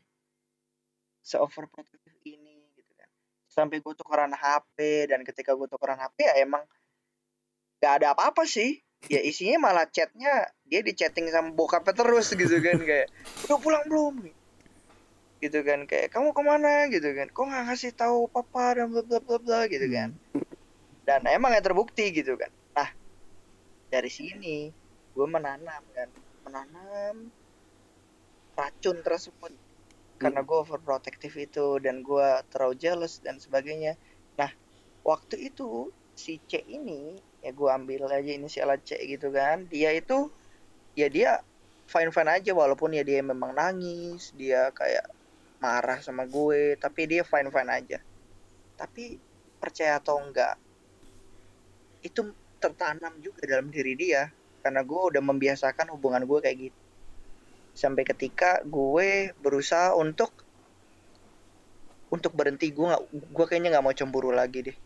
se 1.23 1.39
overprotective 1.39 2.19
ini 2.27 2.67
gitu 2.75 2.93
kan. 2.99 3.09
Sampai 3.47 3.79
gue 3.79 3.95
tukeran 3.95 4.35
HP 4.35 5.07
dan 5.11 5.23
ketika 5.23 5.55
gue 5.55 5.71
tukeran 5.71 5.99
HP 5.99 6.27
ya 6.27 6.35
emang 6.43 6.67
gak 7.79 8.03
ada 8.03 8.15
apa-apa 8.15 8.43
sih. 8.47 8.83
Ya 9.11 9.19
isinya 9.19 9.67
malah 9.67 9.91
chatnya 9.91 10.47
dia 10.62 10.79
di 10.83 10.95
chatting 10.95 11.27
sama 11.31 11.51
bokapnya 11.51 11.95
terus 11.95 12.31
gitu 12.31 12.62
kan 12.62 12.79
kayak 12.83 13.11
udah 13.47 13.59
pulang 13.59 13.85
belum? 13.91 14.15
Gitu 15.43 15.59
kan 15.67 15.91
kayak 15.91 16.15
kamu 16.15 16.31
ke 16.31 16.43
mana? 16.43 16.87
Gitu 16.87 17.11
kan 17.11 17.27
kok 17.31 17.43
nggak 17.51 17.65
ngasih 17.67 17.91
tahu 17.99 18.31
papa 18.31 18.79
dan 18.79 18.95
bla 18.95 19.03
bla 19.03 19.19
bla 19.19 19.39
bla 19.43 19.61
gitu 19.67 19.87
kan 19.91 20.15
dan 21.02 21.26
emang 21.26 21.50
ya 21.54 21.62
terbukti 21.62 22.14
gitu 22.14 22.38
kan. 22.38 22.50
Nah 22.78 22.88
dari 23.90 24.11
sini 24.11 24.71
gue 25.12 25.26
menanam 25.26 25.82
kan. 25.92 26.09
Menanam 26.47 27.30
racun 28.54 28.97
tersebut. 29.02 29.52
Karena 30.23 30.47
gue 30.47 30.54
overprotective 30.54 31.35
itu 31.35 31.82
dan 31.82 32.06
gue 32.06 32.28
terlalu 32.54 32.78
jealous 32.78 33.18
dan 33.18 33.42
sebagainya. 33.42 33.99
Nah 34.38 34.50
waktu 35.02 35.50
itu 35.50 35.90
si 36.14 36.38
C 36.47 36.62
ini 36.62 37.18
ya 37.42 37.50
gue 37.50 37.68
ambil 37.68 38.06
aja 38.06 38.30
inisial 38.30 38.71
C 38.87 38.94
gitu 39.02 39.35
kan. 39.35 39.66
Dia 39.66 39.90
itu 39.90 40.30
ya 40.94 41.11
dia 41.11 41.42
fine 41.90 42.14
fine 42.14 42.30
aja 42.38 42.54
walaupun 42.54 42.94
ya 42.94 43.02
dia 43.02 43.18
memang 43.26 43.59
nangis 43.59 44.30
dia 44.38 44.71
kayak 44.71 45.11
marah 45.59 45.99
sama 46.02 46.26
gue 46.26 46.78
tapi 46.78 47.11
dia 47.11 47.26
fine 47.26 47.50
fine 47.50 47.71
aja. 47.75 47.99
Tapi 48.78 49.18
percaya 49.59 49.99
atau 49.99 50.23
enggak 50.23 50.62
itu 52.02 52.35
tertanam 52.62 53.18
juga 53.18 53.47
dalam 53.47 53.71
diri 53.71 53.94
dia. 53.99 54.30
Karena 54.62 54.87
gue 54.87 55.00
udah 55.11 55.23
membiasakan 55.23 55.90
hubungan 55.90 56.23
gue 56.23 56.38
kayak 56.38 56.56
gitu. 56.71 56.80
Sampai 57.75 58.06
ketika 58.06 58.62
gue 58.62 59.35
berusaha 59.42 59.97
untuk 59.99 60.30
untuk 62.12 62.37
berhenti 62.37 62.68
gue 62.68 62.87
nggak 62.92 63.02
gue 63.32 63.44
kayaknya 63.49 63.73
nggak 63.75 63.85
mau 63.88 63.94
cemburu 63.97 64.30
lagi 64.30 64.71
deh. 64.71 64.76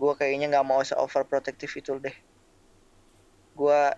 Gue 0.00 0.12
kayaknya 0.16 0.50
nggak 0.56 0.66
mau 0.66 0.80
se 0.82 0.96
overprotective 0.96 1.70
itu 1.78 2.00
deh. 2.00 2.16
Gue 3.54 3.92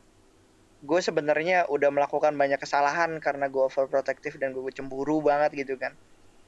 gue 0.81 1.01
sebenarnya 1.01 1.69
udah 1.69 1.93
melakukan 1.93 2.33
banyak 2.37 2.61
kesalahan 2.61 3.21
karena 3.21 3.53
gue 3.53 3.63
overprotective 3.63 4.41
dan 4.41 4.53
gue 4.53 4.73
cemburu 4.73 5.23
banget 5.25 5.65
gitu 5.65 5.81
kan. 5.81 5.97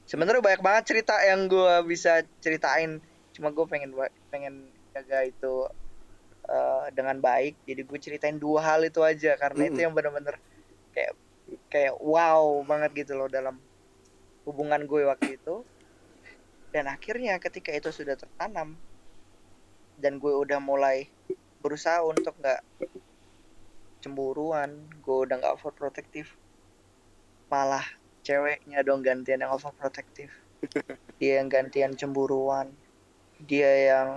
Sebenarnya 0.03 0.43
banyak 0.43 0.61
banget 0.61 0.83
cerita 0.93 1.15
yang 1.23 1.47
gue 1.47 1.73
bisa 1.87 2.21
ceritain. 2.43 2.99
Cuma 3.31 3.49
gue 3.55 3.65
pengen 3.65 3.95
pengen 4.27 4.73
jaga 4.93 5.25
itu 5.25 5.53
eh, 6.53 6.85
dengan 6.93 7.17
baik. 7.17 7.65
Jadi 7.65 7.81
gue 7.81 7.99
ceritain 7.99 8.37
dua 8.37 8.61
hal 8.61 8.85
itu 8.85 9.01
aja 9.01 9.33
karena 9.41 9.67
itu 9.67 9.81
Mm-mm. 9.81 9.85
yang 9.89 9.93
bener-bener 9.97 10.35
kayak 10.93 11.13
kayak 11.73 11.95
wow 11.97 12.61
banget 12.63 13.05
gitu 13.05 13.17
loh 13.17 13.27
dalam 13.27 13.57
hubungan 14.45 14.85
gue 14.85 15.01
waktu 15.09 15.41
itu. 15.41 15.65
Dan 16.73 16.89
akhirnya 16.89 17.37
ketika 17.41 17.73
itu 17.73 17.89
sudah 17.89 18.17
tertanam 18.17 18.77
dan 19.97 20.17
gue 20.17 20.33
udah 20.33 20.57
mulai 20.57 21.09
berusaha 21.61 22.01
untuk 22.05 22.33
nggak 22.41 22.61
cemburuan 24.03 24.89
gue 24.99 25.17
udah 25.23 25.39
nggak 25.39 25.53
overprotective 25.55 26.27
malah 27.47 27.85
ceweknya 28.25 28.81
dong 28.81 29.05
gantian 29.05 29.45
yang 29.45 29.53
overprotective. 29.53 30.33
Dia 31.21 31.43
yang 31.43 31.53
gantian 31.53 31.93
cemburuan. 31.93 32.73
Dia 33.37 33.93
yang 33.93 34.09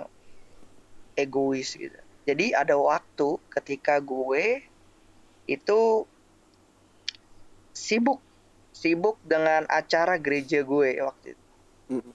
egois 1.13 1.77
gitu 1.77 2.06
jadi 2.27 2.59
ada 2.59 2.75
waktu 2.75 3.39
ketika 3.49 4.03
gue 4.03 4.59
itu 5.47 6.03
sibuk 7.71 8.19
sibuk 8.75 9.15
dengan 9.23 9.63
acara 9.71 10.19
gereja 10.19 10.61
gue 10.61 10.99
waktu 10.99 11.33
itu 11.33 11.45
Mm. 11.87 12.11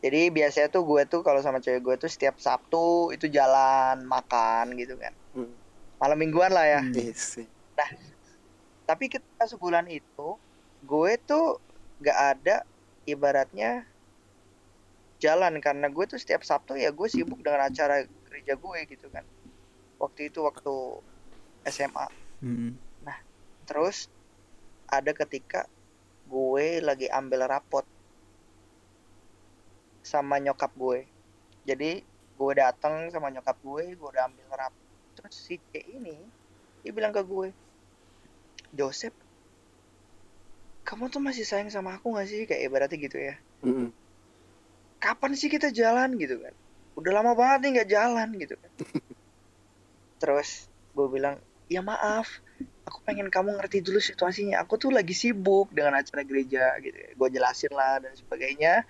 jadi 0.00 0.32
biasanya 0.32 0.72
tuh 0.72 0.80
gue 0.88 1.04
tuh 1.04 1.20
kalau 1.20 1.44
sama 1.44 1.60
cewek 1.60 1.84
gue 1.84 1.94
tuh 2.00 2.08
setiap 2.08 2.40
Sabtu 2.40 3.12
itu 3.12 3.28
jalan 3.28 4.00
makan 4.08 4.72
gitu 4.80 4.96
kan 4.96 5.12
Mm. 5.36 5.52
malam 6.00 6.16
mingguan 6.16 6.48
lah 6.48 6.64
ya 6.64 6.80
Hmm. 6.80 6.96
Yes. 6.96 7.36
tapi 8.88 9.12
ketika 9.12 9.44
sebulan 9.44 9.92
itu 9.92 10.40
gue 10.80 11.12
tuh 11.20 11.60
gak 12.00 12.40
ada 12.40 12.64
ibaratnya 13.04 13.84
jalan 15.20 15.60
karena 15.60 15.92
gue 15.92 16.04
tuh 16.04 16.16
setiap 16.16 16.44
Sabtu 16.48 16.80
ya 16.80 16.88
gue 16.88 17.08
sibuk 17.12 17.44
dengan 17.44 17.68
acara 17.68 18.08
gereja 18.34 18.58
gue 18.58 18.78
gitu 18.90 19.06
kan. 19.14 19.22
Waktu 20.02 20.34
itu 20.34 20.42
waktu 20.42 20.74
SMA 21.70 22.10
Hmm. 22.42 22.76
terus 23.64 24.10
ada 24.90 25.14
ketika 25.16 25.64
gue 26.26 26.82
lagi 26.82 27.06
ambil 27.08 27.46
rapot 27.46 27.86
sama 30.02 30.42
nyokap 30.42 30.74
gue. 30.74 31.06
Jadi 31.62 32.02
gue 32.34 32.52
datang 32.58 33.08
sama 33.14 33.30
nyokap 33.30 33.54
gue 33.62 33.94
gue 33.94 34.08
udah 34.10 34.26
ambil 34.26 34.50
rapot 34.58 34.82
terus 35.14 35.38
si 35.38 35.54
C 35.70 35.78
ini 35.78 36.26
dia 36.82 36.90
bilang 36.90 37.14
ke 37.14 37.22
gue 37.22 37.54
Joseph 38.74 39.14
kamu 40.84 41.08
tuh 41.08 41.22
masih 41.22 41.46
sayang 41.48 41.70
sama 41.72 41.96
aku 41.96 42.12
gak 42.18 42.28
sih? 42.28 42.44
Kayak 42.44 42.62
ibaratnya 42.68 42.98
gitu 43.00 43.16
ya. 43.16 43.34
Mm-mm. 43.64 43.88
kapan 45.00 45.32
sih 45.32 45.48
kita 45.48 45.72
jalan? 45.72 46.12
Gitu 46.20 46.36
kan 46.42 46.63
udah 46.94 47.12
lama 47.12 47.32
banget 47.34 47.58
nih 47.64 47.70
nggak 47.80 47.90
jalan 47.90 48.28
gitu 48.38 48.54
kan. 48.58 48.72
Terus 50.22 50.70
gue 50.94 51.06
bilang 51.10 51.36
ya 51.66 51.82
maaf 51.82 52.28
aku 52.84 53.00
pengen 53.02 53.28
kamu 53.28 53.58
ngerti 53.58 53.82
dulu 53.82 53.98
situasinya. 53.98 54.62
Aku 54.62 54.78
tuh 54.78 54.94
lagi 54.94 55.12
sibuk 55.12 55.72
dengan 55.74 55.98
acara 55.98 56.22
gereja 56.22 56.76
gitu 56.80 56.96
gue 56.96 57.28
jelasin 57.32 57.72
lah 57.74 57.98
dan 58.02 58.12
sebagainya. 58.14 58.86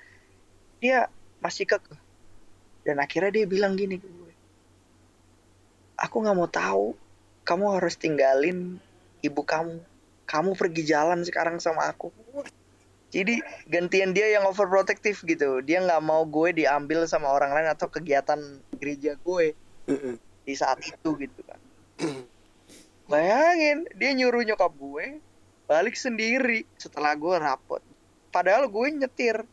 Dia 0.79 1.09
masih 1.41 1.69
kekeh 1.69 2.01
dan 2.85 3.01
akhirnya 3.01 3.43
dia 3.43 3.47
bilang 3.49 3.77
gini 3.77 3.97
ke 3.97 4.09
gue 4.09 4.25
aku 5.99 6.21
nggak 6.21 6.37
mau 6.37 6.51
tahu 6.51 6.87
kamu 7.45 7.65
harus 7.79 7.95
tinggalin 8.01 8.81
ibu 9.21 9.43
kamu. 9.45 9.81
Kamu 10.25 10.57
pergi 10.57 10.89
jalan 10.89 11.21
sekarang 11.21 11.61
sama 11.61 11.85
aku 11.85 12.09
jadi 13.14 13.38
gantian 13.71 14.11
dia 14.11 14.35
yang 14.35 14.42
overprotective 14.42 15.23
gitu. 15.23 15.62
Dia 15.62 15.78
nggak 15.87 16.02
mau 16.02 16.26
gue 16.26 16.50
diambil 16.50 17.06
sama 17.06 17.30
orang 17.30 17.54
lain 17.54 17.71
atau 17.71 17.87
kegiatan 17.87 18.59
gereja 18.75 19.14
gue 19.23 19.54
di 20.42 20.55
saat 20.59 20.83
itu 20.83 21.14
gitu 21.22 21.40
kan. 21.46 21.61
Bayangin 23.07 23.87
dia 23.94 24.11
nyuruh 24.18 24.42
nyokap 24.42 24.74
gue 24.74 25.22
balik 25.70 25.94
sendiri 25.94 26.66
setelah 26.74 27.14
gue 27.14 27.38
rapot. 27.38 27.79
Padahal 28.35 28.66
gue 28.66 28.87
nyetir 28.98 29.46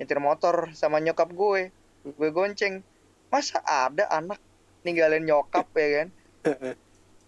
nyetir 0.00 0.16
motor 0.16 0.72
sama 0.72 0.96
nyokap 0.96 1.28
gue. 1.28 1.68
Gue 2.08 2.28
gonceng. 2.32 2.80
Masa 3.28 3.60
ada 3.68 4.08
anak 4.08 4.40
ninggalin 4.80 5.28
nyokap 5.28 5.68
ya 5.76 5.88
kan? 5.92 6.08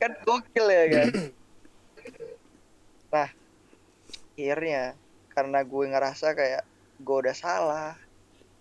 Kan 0.00 0.12
gokil 0.24 0.66
ya 0.72 0.84
kan? 0.88 1.08
Nah 3.06 3.30
akhirnya 4.36 4.98
karena 5.36 5.60
gue 5.60 5.84
ngerasa 5.92 6.32
kayak 6.32 6.64
gue 6.96 7.16
udah 7.20 7.36
salah 7.36 7.92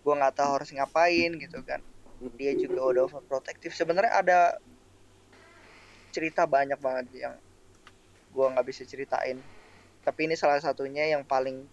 gue 0.06 0.14
nggak 0.14 0.36
tahu 0.38 0.52
harus 0.62 0.70
ngapain 0.70 1.32
gitu 1.42 1.66
kan. 1.66 1.82
Dia 2.38 2.54
juga 2.54 2.86
udah 2.86 3.02
overprotective. 3.10 3.74
Sebenarnya 3.74 4.14
ada 4.14 4.40
cerita 6.14 6.46
banyak 6.46 6.78
banget 6.78 7.26
yang 7.26 7.34
gue 8.30 8.46
nggak 8.54 8.68
bisa 8.70 8.86
ceritain. 8.86 9.42
Tapi 10.06 10.30
ini 10.30 10.38
salah 10.38 10.62
satunya 10.62 11.10
yang 11.10 11.26
paling 11.26 11.66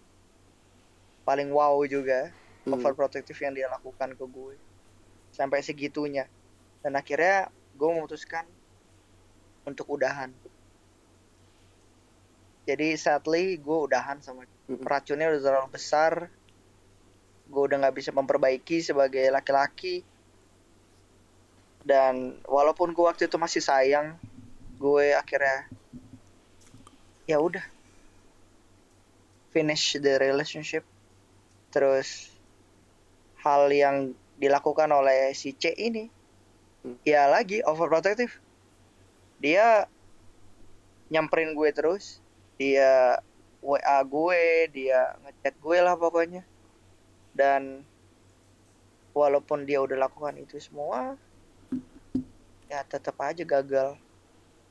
paling 1.27 1.53
wow 1.53 1.77
juga 1.85 2.33
Hmm. 2.63 2.79
overprotective 2.79 3.35
yang 3.43 3.53
dia 3.53 3.67
lakukan 3.67 4.15
ke 4.15 4.23
gue. 4.23 4.55
Sampai 5.35 5.59
segitunya. 5.59 6.31
Dan 6.79 6.95
akhirnya 6.95 7.51
gue 7.75 7.89
memutuskan 7.91 8.47
untuk 9.67 9.91
udahan 9.91 10.31
jadi 12.63 12.95
sadly 12.95 13.59
gue 13.59 13.77
udahan 13.91 14.23
sama 14.23 14.47
racunnya 14.87 15.27
udah 15.31 15.41
terlalu 15.43 15.69
besar. 15.75 16.31
Gue 17.51 17.63
udah 17.67 17.77
nggak 17.83 17.95
bisa 17.99 18.11
memperbaiki 18.15 18.79
sebagai 18.79 19.27
laki-laki. 19.29 20.01
Dan 21.83 22.39
walaupun 22.47 22.95
gue 22.95 23.03
waktu 23.03 23.27
itu 23.27 23.35
masih 23.35 23.59
sayang 23.59 24.15
gue 24.79 25.11
akhirnya 25.11 25.67
ya 27.27 27.43
udah. 27.43 27.63
Finish 29.51 29.99
the 29.99 30.15
relationship. 30.17 30.87
Terus 31.69 32.31
hal 33.43 33.67
yang 33.75 34.15
dilakukan 34.39 34.87
oleh 34.87 35.35
si 35.35 35.51
C 35.51 35.75
ini 35.75 36.23
Hmm. 36.83 36.99
ya 37.07 37.31
lagi 37.31 37.63
overprotective. 37.63 38.43
Dia 39.39 39.87
nyamperin 41.07 41.55
gue 41.55 41.69
terus 41.71 42.19
dia 42.57 43.17
WA 43.63 43.99
gue 44.03 44.67
dia 44.69 45.15
ngechat 45.23 45.55
gue 45.57 45.77
lah 45.79 45.95
pokoknya. 45.95 46.43
Dan 47.33 47.81
walaupun 49.13 49.65
dia 49.65 49.81
udah 49.81 49.97
lakukan 50.09 50.37
itu 50.37 50.57
semua 50.57 51.17
ya 52.69 52.81
tetap 52.85 53.17
aja 53.21 53.45
gagal. 53.45 53.97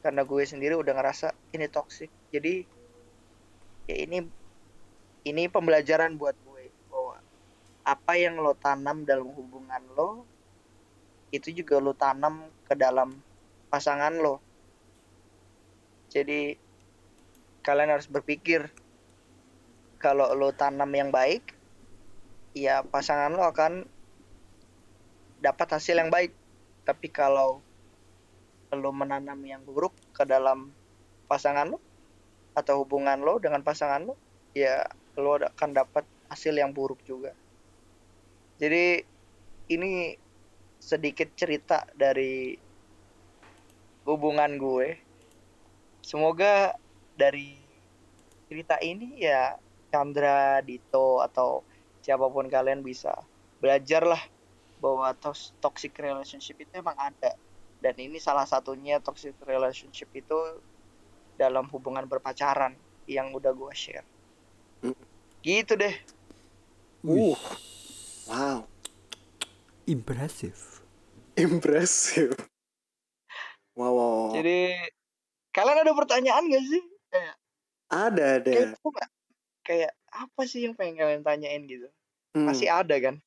Karena 0.03 0.27
gue 0.27 0.43
sendiri 0.43 0.75
udah 0.75 0.93
ngerasa 0.99 1.31
ini 1.55 1.67
toxic. 1.71 2.11
Jadi 2.35 2.67
ya 3.87 3.97
ini 4.03 4.19
ini 5.23 5.43
pembelajaran 5.47 6.19
buat 6.19 6.35
gue 6.43 6.65
bahwa 6.91 7.17
apa 7.87 8.13
yang 8.19 8.39
lo 8.43 8.55
tanam 8.59 9.07
dalam 9.07 9.31
hubungan 9.31 9.83
lo 9.95 10.27
itu 11.33 11.49
juga 11.55 11.81
lo 11.81 11.97
tanam 11.97 12.51
ke 12.67 12.75
dalam 12.77 13.15
pasangan 13.73 14.13
lo. 14.21 14.43
Jadi 16.13 16.72
kalian 17.63 17.95
harus 17.95 18.11
berpikir 18.11 18.71
kalau 20.03 20.35
lo 20.35 20.51
tanam 20.51 20.91
yang 20.91 21.15
baik 21.15 21.55
ya 22.53 22.83
pasangan 22.83 23.33
lo 23.33 23.47
akan 23.49 23.87
dapat 25.43 25.69
hasil 25.79 25.99
yang 25.99 26.11
baik. 26.11 26.35
Tapi 26.83 27.09
kalau 27.11 27.63
lo 28.73 28.91
menanam 28.91 29.39
yang 29.47 29.63
buruk 29.63 29.95
ke 30.11 30.27
dalam 30.27 30.75
pasangan 31.31 31.71
lo 31.71 31.79
atau 32.53 32.85
hubungan 32.85 33.23
lo 33.23 33.39
dengan 33.39 33.65
pasangan 33.65 34.05
lo 34.05 34.15
ya 34.53 34.85
lo 35.17 35.39
akan 35.39 35.71
dapat 35.73 36.05
hasil 36.29 36.57
yang 36.57 36.75
buruk 36.75 36.99
juga. 37.07 37.33
Jadi 38.59 39.03
ini 39.71 40.19
sedikit 40.83 41.31
cerita 41.39 41.87
dari 41.95 42.59
hubungan 44.03 44.59
gue. 44.59 44.99
Semoga 46.03 46.75
dari 47.15 47.57
cerita 48.49 48.77
ini 48.81 49.21
ya 49.23 49.57
Chandra, 49.93 50.61
Dito 50.61 51.21
atau 51.21 51.65
siapa 52.01 52.27
pun 52.29 52.49
kalian 52.49 52.81
bisa 52.83 53.13
belajar 53.63 54.03
lah 54.03 54.23
bahwa 54.83 55.15
toxic 55.63 55.95
relationship 55.95 56.59
itu 56.59 56.73
emang 56.75 56.99
ada 56.99 57.39
dan 57.79 57.95
ini 57.99 58.19
salah 58.19 58.43
satunya 58.47 58.99
toxic 58.99 59.39
relationship 59.47 60.11
itu 60.11 60.39
dalam 61.39 61.67
hubungan 61.71 62.07
berpacaran 62.07 62.75
yang 63.07 63.31
udah 63.35 63.55
gue 63.55 63.73
share 63.75 64.07
Hmm. 64.83 64.99
gitu 65.47 65.79
deh 65.79 65.95
Uh, 67.03 67.35
wow, 68.31 68.63
Impressive. 69.91 70.83
impressive. 71.35 72.39
Wow, 73.75 73.91
wow. 73.91 74.27
jadi 74.39 74.75
kalian 75.51 75.83
ada 75.83 75.95
pertanyaan 75.99 76.47
gak 76.47 76.63
sih 76.63 76.83
kayak 77.13 77.37
ada 77.93 78.25
ada. 78.41 78.51
kayak 78.51 78.73
kayak 79.63 79.93
apa 80.13 80.43
sih 80.49 80.65
yang 80.65 80.75
pengen 80.75 80.97
kalian 80.97 81.23
tanyain 81.23 81.63
gitu 81.69 81.93
Hmm. 82.33 82.49
masih 82.49 82.73
ada 82.73 82.97
kan 82.97 83.21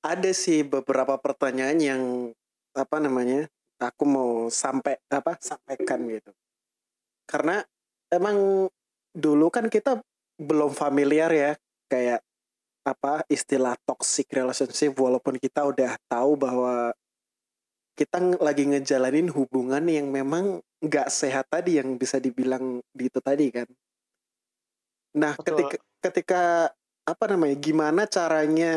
ada 0.00 0.30
sih 0.32 0.64
beberapa 0.64 1.20
pertanyaan 1.20 1.76
yang 1.76 2.02
apa 2.72 2.96
namanya 2.96 3.44
aku 3.76 4.08
mau 4.08 4.32
sampai 4.48 4.96
apa 5.12 5.36
sampaikan 5.36 6.08
gitu 6.08 6.32
karena 7.28 7.60
emang 8.08 8.68
dulu 9.12 9.52
kan 9.52 9.68
kita 9.68 10.00
belum 10.40 10.72
familiar 10.72 11.28
ya 11.28 11.52
kayak 11.92 12.24
apa 12.88 13.28
istilah 13.28 13.76
toxic 13.84 14.32
relationship 14.32 14.96
walaupun 14.96 15.36
kita 15.36 15.68
udah 15.68 16.00
tahu 16.08 16.40
bahwa 16.40 16.96
kita 18.00 18.40
lagi 18.40 18.64
ngejalanin 18.64 19.28
hubungan 19.28 19.84
yang 19.84 20.08
memang 20.08 20.64
nggak 20.80 21.12
sehat 21.12 21.52
tadi 21.52 21.76
yang 21.76 22.00
bisa 22.00 22.16
dibilang 22.16 22.80
di 22.96 23.12
itu 23.12 23.20
tadi 23.20 23.52
kan 23.52 23.68
Nah, 25.16 25.34
Betul. 25.34 25.66
ketika 25.66 25.76
ketika 26.06 26.42
apa 27.02 27.24
namanya? 27.26 27.56
Gimana 27.58 28.02
caranya 28.06 28.74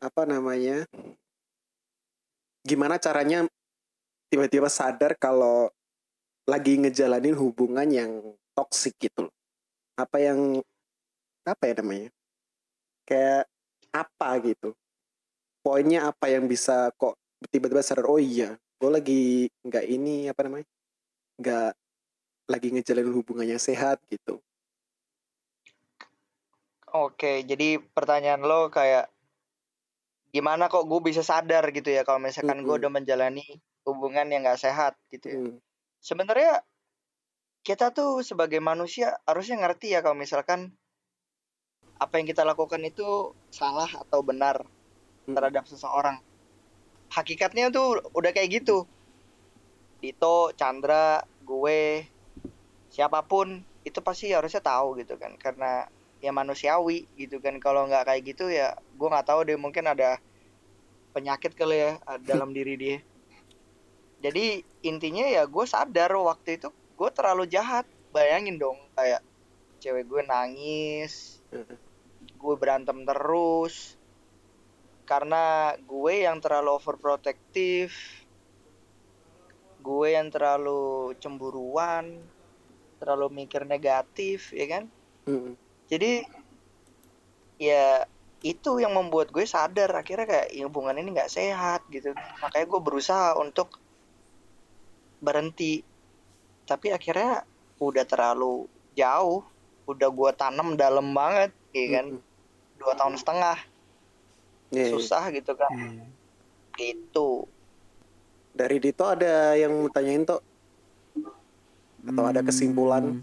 apa 0.00 0.22
namanya? 0.24 0.88
Gimana 2.64 2.96
caranya 2.96 3.44
tiba-tiba 4.32 4.72
sadar 4.72 5.16
kalau 5.20 5.68
lagi 6.48 6.80
ngejalanin 6.80 7.36
hubungan 7.36 7.88
yang 7.92 8.12
toksik 8.56 8.96
gitu 8.96 9.28
loh. 9.28 9.34
Apa 10.00 10.16
yang 10.20 10.64
apa 11.44 11.62
ya 11.68 11.74
namanya? 11.84 12.08
Kayak 13.04 13.44
apa 13.92 14.28
gitu. 14.40 14.72
Poinnya 15.60 16.08
apa 16.08 16.32
yang 16.32 16.48
bisa 16.48 16.88
kok 16.96 17.19
tiba-tiba 17.48 17.80
sadar 17.80 18.04
oh 18.04 18.20
iya, 18.20 18.60
gue 18.76 18.90
lagi 18.92 19.22
nggak 19.64 19.84
ini 19.88 20.28
apa 20.28 20.40
namanya? 20.44 20.68
nggak 21.40 21.72
lagi 22.52 22.68
ngejalanin 22.74 23.16
hubungan 23.16 23.48
yang 23.48 23.62
sehat 23.62 23.96
gitu. 24.12 24.42
Oke, 26.90 27.46
jadi 27.46 27.78
pertanyaan 27.78 28.42
lo 28.42 28.66
kayak 28.68 29.08
gimana 30.34 30.66
kok 30.66 30.86
gue 30.86 31.00
bisa 31.02 31.22
sadar 31.22 31.70
gitu 31.70 31.90
ya 31.90 32.02
kalau 32.02 32.18
misalkan 32.18 32.62
gue 32.62 32.70
Mm-mm. 32.70 32.80
udah 32.82 32.90
menjalani 32.90 33.46
hubungan 33.86 34.26
yang 34.30 34.46
gak 34.46 34.62
sehat 34.62 34.94
gitu 35.10 35.26
ya. 35.26 35.38
Hmm. 35.38 35.56
Sebenarnya 36.02 36.62
kita 37.62 37.94
tuh 37.94 38.22
sebagai 38.26 38.58
manusia 38.58 39.18
harusnya 39.26 39.58
ngerti 39.62 39.94
ya 39.94 40.02
kalau 40.02 40.18
misalkan 40.18 40.74
apa 42.00 42.14
yang 42.18 42.26
kita 42.26 42.42
lakukan 42.42 42.80
itu 42.82 43.34
salah 43.54 43.90
atau 43.90 44.22
benar 44.26 44.66
Hmm. 45.28 45.36
terhadap 45.36 45.68
seseorang. 45.68 46.18
Hakikatnya 47.10 47.74
tuh 47.74 48.00
udah 48.14 48.30
kayak 48.30 48.62
gitu. 48.62 48.86
Dito, 50.00 50.54
Chandra, 50.56 51.20
gue, 51.44 52.06
siapa 52.88 53.20
pun 53.26 53.60
itu 53.84 53.98
pasti 54.00 54.32
harusnya 54.32 54.62
tahu 54.62 54.96
gitu 55.02 55.18
kan. 55.20 55.34
Karena 55.36 55.84
ya 56.22 56.30
manusiawi 56.30 57.10
gitu 57.18 57.42
kan. 57.42 57.58
Kalau 57.58 57.90
nggak 57.90 58.06
kayak 58.08 58.22
gitu 58.24 58.48
ya 58.48 58.72
gue 58.74 59.08
nggak 59.10 59.26
tahu 59.26 59.40
deh 59.44 59.58
mungkin 59.58 59.90
ada 59.90 60.16
penyakit 61.10 61.52
kali 61.58 61.76
ya 61.76 61.92
ah, 62.06 62.16
dalam 62.30 62.54
diri 62.54 62.74
dia. 62.78 62.98
Jadi 64.20 64.62
intinya 64.86 65.24
ya 65.26 65.48
gue 65.48 65.64
sadar 65.66 66.12
waktu 66.14 66.62
itu 66.62 66.68
gue 66.70 67.10
terlalu 67.12 67.44
jahat. 67.50 67.84
Bayangin 68.10 68.58
dong 68.58 68.74
kayak 68.98 69.22
cewek 69.80 70.04
gue 70.06 70.22
nangis 70.26 71.40
gue 72.40 72.54
berantem 72.56 73.04
terus 73.04 73.99
karena 75.10 75.74
gue 75.82 76.22
yang 76.22 76.38
terlalu 76.38 76.78
overprotective 76.78 77.90
gue 79.82 80.08
yang 80.14 80.30
terlalu 80.30 81.18
cemburuan 81.18 82.22
terlalu 83.02 83.42
mikir 83.42 83.66
negatif 83.66 84.54
ya 84.54 84.70
kan? 84.70 84.84
Hmm. 85.26 85.58
jadi 85.90 86.24
ya 87.58 88.06
itu 88.40 88.80
yang 88.80 88.96
membuat 88.96 89.28
gue 89.34 89.44
sadar 89.44 89.92
akhirnya 89.92 90.24
kayak 90.24 90.48
ya, 90.54 90.64
hubungan 90.64 90.96
ini 90.96 91.12
nggak 91.12 91.32
sehat 91.32 91.84
gitu. 91.92 92.16
Makanya 92.40 92.66
gue 92.70 92.80
berusaha 92.80 93.36
untuk 93.36 93.76
berhenti. 95.20 95.84
Tapi 96.64 96.88
akhirnya 96.88 97.44
udah 97.82 98.04
terlalu 98.08 98.64
jauh 98.96 99.44
udah 99.84 100.08
gue 100.08 100.30
tanam 100.38 100.78
dalam 100.78 101.12
banget 101.12 101.52
ya 101.76 102.00
kan? 102.00 102.06
Mm-mm. 102.16 102.22
dua 102.80 102.96
tahun 102.96 103.20
setengah 103.20 103.60
Iya, 104.70 104.86
iya. 104.86 104.92
susah 104.94 105.22
gitu 105.34 105.52
kan 105.58 105.70
Hmm. 105.70 105.98
gitu 106.78 107.46
Dari 108.50 108.82
Dito 108.82 109.06
ada 109.06 109.54
yang 109.54 109.70
mau 109.70 109.86
tanyain 109.90 110.26
tuh 110.26 110.42
atau 112.02 112.24
ada 112.26 112.40
kesimpulan? 112.42 113.22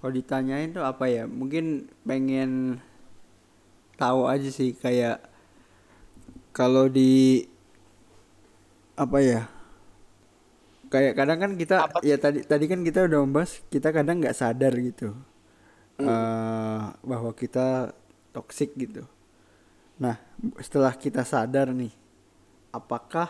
Kalau 0.00 0.12
ditanyain 0.12 0.72
tuh 0.72 0.84
apa 0.84 1.08
ya? 1.08 1.24
Mungkin 1.24 1.88
pengen 2.04 2.80
tahu 3.96 4.28
aja 4.28 4.48
sih 4.48 4.72
kayak 4.76 5.24
kalau 6.52 6.88
di 6.88 7.44
apa 8.96 9.18
ya? 9.24 9.40
Kayak 10.90 11.12
kadang 11.16 11.38
kan 11.38 11.52
kita 11.54 11.76
Apa? 11.86 11.98
ya 12.02 12.16
tadi 12.18 12.42
tadi 12.42 12.64
kan 12.66 12.82
kita 12.82 13.06
udah 13.06 13.18
membahas 13.22 13.62
kita 13.70 13.94
kadang 13.94 14.18
nggak 14.20 14.34
sadar 14.36 14.74
gitu 14.76 15.14
Hmm. 16.00 16.08
eh, 16.08 16.82
bahwa 17.04 17.30
kita 17.36 17.92
toksik 18.32 18.72
gitu. 18.76 19.04
Nah 20.00 20.16
setelah 20.56 20.96
kita 20.96 21.20
sadar 21.28 21.68
nih, 21.76 21.92
apakah 22.72 23.28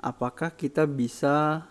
apakah 0.00 0.48
kita 0.48 0.88
bisa 0.88 1.68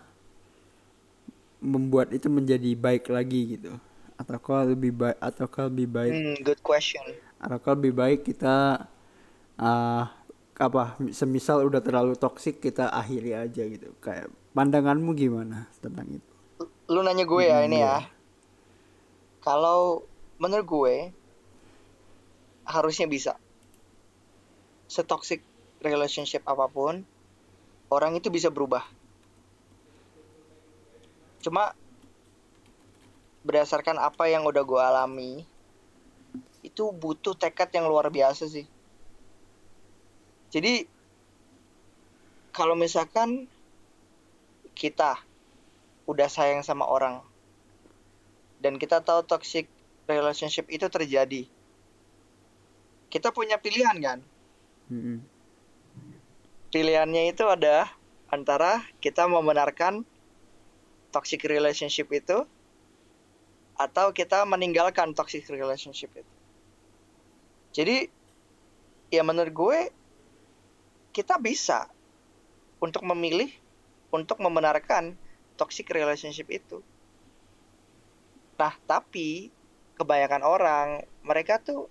membuat 1.58 2.14
itu 2.14 2.30
menjadi 2.30 2.70
baik 2.78 3.10
lagi 3.10 3.58
gitu? 3.58 3.74
Ataukah 4.14 4.70
lebih 4.70 4.94
baik 4.94 5.18
ataukah 5.18 5.66
lebih 5.66 5.88
baik? 5.90 6.14
Hmm, 6.14 6.36
good 6.46 6.62
question. 6.62 7.02
Ataukah 7.42 7.74
lebih 7.74 7.92
baik 7.98 8.20
kita 8.22 8.86
ah 9.58 10.06
apa 10.60 10.96
semisal 11.10 11.66
udah 11.66 11.82
terlalu 11.82 12.14
toksik 12.14 12.62
kita 12.62 12.94
akhiri 12.94 13.34
aja 13.34 13.66
gitu. 13.66 13.90
Kayak 13.98 14.30
pandanganmu 14.54 15.10
gimana 15.18 15.66
tentang 15.82 16.06
itu? 16.06 16.32
Lu 16.86 17.02
nanya 17.02 17.26
gue 17.26 17.42
ya 17.42 17.66
ini 17.66 17.82
ya. 17.82 18.06
kalau 19.40 20.04
menurut 20.36 20.66
gue 20.68 20.94
harusnya 22.70 23.10
bisa. 23.10 23.34
Setoxic 24.86 25.42
relationship 25.82 26.46
apa 26.46 26.70
pun 26.70 27.02
orang 27.90 28.16
itu 28.16 28.30
bisa 28.30 28.48
berubah. 28.48 28.86
Cuma 31.42 31.74
berdasarkan 33.42 33.96
apa 33.96 34.28
yang 34.28 34.44
udah 34.44 34.62
gue 34.62 34.80
alami 34.80 35.32
itu 36.60 36.92
butuh 36.92 37.32
tekad 37.32 37.72
yang 37.72 37.88
luar 37.88 38.12
biasa 38.12 38.46
sih. 38.46 38.68
Jadi 40.52 40.84
kalau 42.52 42.76
misalkan 42.76 43.48
kita 44.76 45.16
udah 46.04 46.28
sayang 46.28 46.60
sama 46.66 46.84
orang 46.84 47.22
dan 48.60 48.76
kita 48.76 49.00
tahu 49.00 49.24
toxic 49.24 49.70
relationship 50.10 50.68
itu 50.68 50.90
terjadi 50.90 51.48
kita 53.10 53.34
punya 53.34 53.58
pilihan 53.58 53.98
kan? 53.98 54.18
Mm-mm. 54.90 55.22
pilihannya 56.70 57.30
itu 57.30 57.46
ada 57.46 57.86
antara 58.30 58.82
kita 59.02 59.26
membenarkan 59.26 60.06
toxic 61.10 61.42
relationship 61.46 62.10
itu 62.14 62.46
atau 63.74 64.14
kita 64.14 64.46
meninggalkan 64.46 65.14
toxic 65.14 65.46
relationship 65.50 66.10
itu. 66.14 66.34
Jadi 67.74 67.96
ya 69.10 69.22
menurut 69.26 69.50
gue 69.54 69.78
kita 71.10 71.38
bisa 71.42 71.90
untuk 72.78 73.02
memilih 73.02 73.50
untuk 74.14 74.38
membenarkan 74.38 75.14
toxic 75.58 75.90
relationship 75.90 76.46
itu. 76.50 76.82
Nah 78.58 78.74
tapi 78.86 79.50
kebanyakan 79.98 80.42
orang 80.46 80.88
mereka 81.26 81.58
tuh 81.58 81.90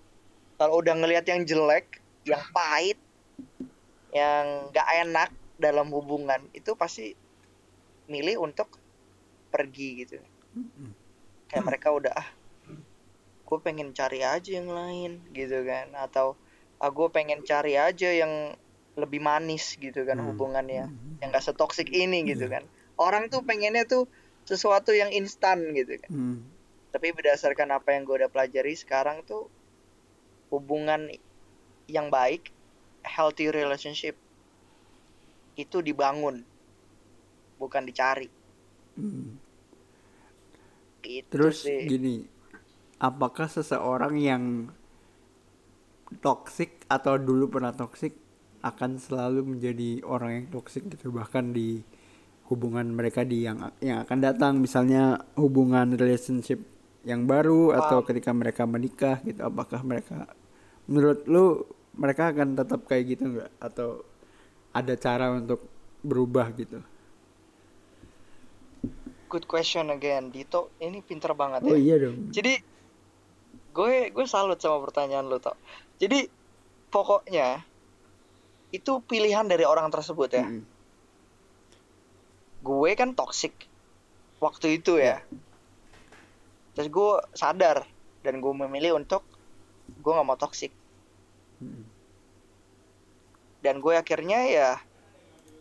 kalau 0.60 0.84
udah 0.84 0.92
ngelihat 0.92 1.24
yang 1.24 1.48
jelek 1.48 2.04
yang 2.28 2.44
pahit 2.52 3.00
yang 4.12 4.68
gak 4.76 4.84
enak 5.08 5.32
dalam 5.56 5.88
hubungan 5.88 6.44
itu 6.52 6.76
pasti 6.76 7.16
milih 8.12 8.44
untuk 8.44 8.68
pergi 9.48 10.04
gitu. 10.04 10.20
Kayak 11.48 11.64
mereka 11.64 11.88
udah 11.96 12.12
ah 12.12 12.28
gue 13.48 13.58
pengen 13.64 13.96
cari 13.96 14.20
aja 14.20 14.50
yang 14.52 14.68
lain 14.68 15.24
gitu 15.32 15.64
kan. 15.64 15.96
Atau 15.96 16.36
ah 16.76 16.92
gue 16.92 17.08
pengen 17.08 17.40
cari 17.40 17.80
aja 17.80 18.12
yang 18.12 18.52
lebih 19.00 19.24
manis 19.24 19.80
gitu 19.80 20.04
kan 20.04 20.20
Hmm. 20.20 20.36
hubungannya 20.36 20.92
yang 21.24 21.28
gak 21.32 21.40
setoksik 21.40 21.88
ini 21.88 22.20
gitu 22.28 22.52
kan. 22.52 22.68
Orang 23.00 23.32
tuh 23.32 23.40
pengennya 23.40 23.88
tuh 23.88 24.12
sesuatu 24.44 24.92
yang 24.92 25.08
instan 25.08 25.72
gitu 25.72 25.96
kan. 26.04 26.12
Hmm. 26.12 26.38
tapi 26.90 27.14
berdasarkan 27.14 27.70
apa 27.70 27.94
yang 27.94 28.02
gue 28.02 28.18
udah 28.18 28.30
pelajari 28.34 28.74
sekarang 28.74 29.22
tuh 29.22 29.46
hubungan 30.50 31.10
yang 31.86 32.10
baik 32.10 32.50
healthy 33.06 33.48
relationship 33.48 34.14
itu 35.56 35.78
dibangun 35.82 36.44
bukan 37.56 37.82
dicari. 37.86 38.28
Hmm. 38.98 39.38
gitu 41.00 41.32
terus 41.32 41.64
sih. 41.64 41.88
gini 41.88 42.28
apakah 43.00 43.48
seseorang 43.48 44.20
yang 44.20 44.44
toksik 46.20 46.84
atau 46.84 47.16
dulu 47.16 47.48
pernah 47.48 47.72
toksik 47.72 48.12
akan 48.60 49.00
selalu 49.00 49.56
menjadi 49.56 50.04
orang 50.04 50.44
yang 50.44 50.46
toksik 50.52 50.84
gitu? 50.92 51.08
Bahkan 51.08 51.56
di 51.56 51.80
hubungan 52.52 52.92
mereka 52.92 53.24
di 53.24 53.46
yang 53.46 53.72
yang 53.80 54.04
akan 54.04 54.18
datang 54.20 54.58
misalnya 54.60 55.22
hubungan 55.38 55.94
relationship 55.96 56.60
yang 57.06 57.24
baru 57.24 57.72
atau 57.72 58.04
ketika 58.04 58.34
mereka 58.34 58.68
menikah 58.68 59.22
gitu 59.24 59.40
apakah 59.40 59.80
mereka 59.80 60.28
menurut 60.90 61.24
lu 61.30 61.62
mereka 61.94 62.34
akan 62.34 62.58
tetap 62.58 62.84
kayak 62.90 63.16
gitu 63.16 63.38
nggak? 63.38 63.50
Atau 63.62 64.02
ada 64.74 64.94
cara 64.98 65.30
untuk 65.38 65.62
berubah 66.02 66.50
gitu? 66.58 66.82
Good 69.30 69.46
question 69.46 69.94
again. 69.94 70.34
Dito 70.34 70.74
ini 70.82 70.98
pinter 71.00 71.30
banget 71.38 71.62
oh 71.62 71.72
ya. 71.72 71.78
iya 71.78 71.96
dong. 72.02 72.34
Jadi 72.34 72.54
gue 73.70 74.10
gue 74.10 74.26
salut 74.26 74.58
sama 74.58 74.82
pertanyaan 74.82 75.30
lo 75.30 75.38
toh 75.38 75.54
jadi 76.02 76.26
pokoknya 76.90 77.62
itu 78.70 79.02
pilihan 79.02 79.46
dari 79.46 79.66
orang 79.66 79.90
tersebut 79.90 80.30
ya. 80.30 80.46
Mm-mm. 80.46 80.64
gue 82.60 82.90
kan 82.92 83.16
toxic 83.16 83.52
waktu 84.40 84.78
itu 84.78 85.00
ya. 85.00 85.20
Terus 86.76 86.88
gue 86.88 87.12
sadar 87.34 87.88
dan 88.22 88.40
gue 88.40 88.52
memilih 88.52 88.96
untuk 88.96 89.24
gue 89.90 90.12
nggak 90.12 90.28
mau 90.28 90.38
toxic 90.38 90.70
Mm-mm. 91.60 91.84
dan 93.60 93.84
gue 93.84 93.92
akhirnya 93.92 94.48
ya 94.48 94.70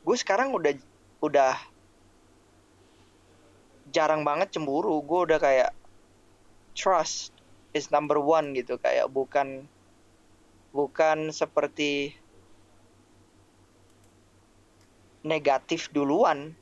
gue 0.03 0.15
sekarang 0.15 0.55
udah 0.55 0.73
udah 1.19 1.53
jarang 3.91 4.23
banget 4.23 4.55
cemburu 4.55 5.03
gue 5.03 5.19
udah 5.27 5.39
kayak 5.41 5.71
trust 6.77 7.35
is 7.75 7.91
number 7.91 8.17
one 8.17 8.55
gitu 8.55 8.79
kayak 8.79 9.11
bukan 9.11 9.67
bukan 10.71 11.33
seperti 11.35 12.15
negatif 15.25 15.91
duluan 15.91 16.55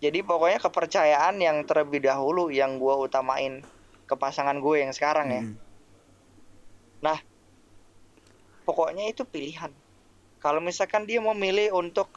jadi 0.00 0.20
pokoknya 0.24 0.58
kepercayaan 0.60 1.36
yang 1.40 1.64
terlebih 1.68 2.00
dahulu 2.04 2.48
yang 2.48 2.80
gue 2.80 2.94
utamain 2.96 3.60
ke 4.08 4.14
pasangan 4.16 4.56
gue 4.60 4.80
yang 4.80 4.92
sekarang 4.92 5.28
ya 5.28 5.42
Mm-mm. 5.44 5.60
Pokoknya 8.64 9.12
itu 9.12 9.22
pilihan. 9.28 9.70
Kalau 10.40 10.60
misalkan 10.60 11.08
dia 11.08 11.24
mau 11.24 11.32
milih 11.32 11.72
untuk 11.72 12.08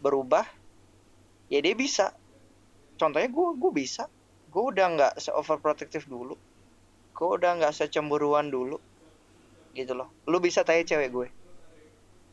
berubah, 0.00 0.44
ya 1.52 1.60
dia 1.60 1.76
bisa. 1.76 2.16
Contohnya 2.96 3.28
gue, 3.28 3.48
gue 3.60 3.72
bisa. 3.72 4.08
Gue 4.48 4.72
udah 4.72 4.86
nggak 4.96 5.12
se 5.20 5.28
overprotective 5.34 6.08
dulu. 6.08 6.36
Gue 7.12 7.28
udah 7.36 7.60
nggak 7.60 7.76
secemburuan 7.76 8.48
dulu. 8.48 8.80
Gitu 9.76 9.92
loh. 9.92 10.08
Lu 10.24 10.40
bisa 10.40 10.64
tanya 10.64 10.86
cewek 10.86 11.10
gue. 11.12 11.28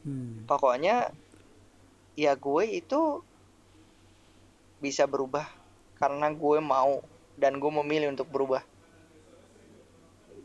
Hmm. 0.07 0.47
Pokoknya, 0.47 1.11
ya 2.15 2.31
gue 2.35 2.63
itu 2.71 3.19
bisa 4.81 5.05
berubah 5.05 5.45
karena 6.01 6.33
gue 6.33 6.57
mau 6.63 7.03
dan 7.35 7.59
gue 7.59 7.71
memilih 7.83 8.15
untuk 8.15 8.31
berubah. 8.31 8.63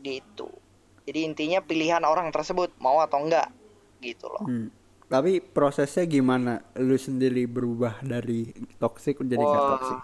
Gitu. 0.03 0.66
Jadi 1.07 1.19
intinya 1.23 1.63
pilihan 1.63 2.03
orang 2.03 2.35
tersebut 2.35 2.75
mau 2.83 2.99
atau 2.99 3.23
enggak 3.23 3.47
gitu 4.03 4.27
loh. 4.27 4.43
Hmm. 4.43 4.67
Tapi 5.07 5.39
prosesnya 5.39 6.03
gimana? 6.03 6.59
Lu 6.75 6.99
sendiri 6.99 7.47
berubah 7.47 8.03
dari 8.03 8.51
toxic 8.75 9.23
menjadi 9.23 9.39
nggak 9.39 9.63
Wah. 9.63 9.71
toxic? 9.79 9.99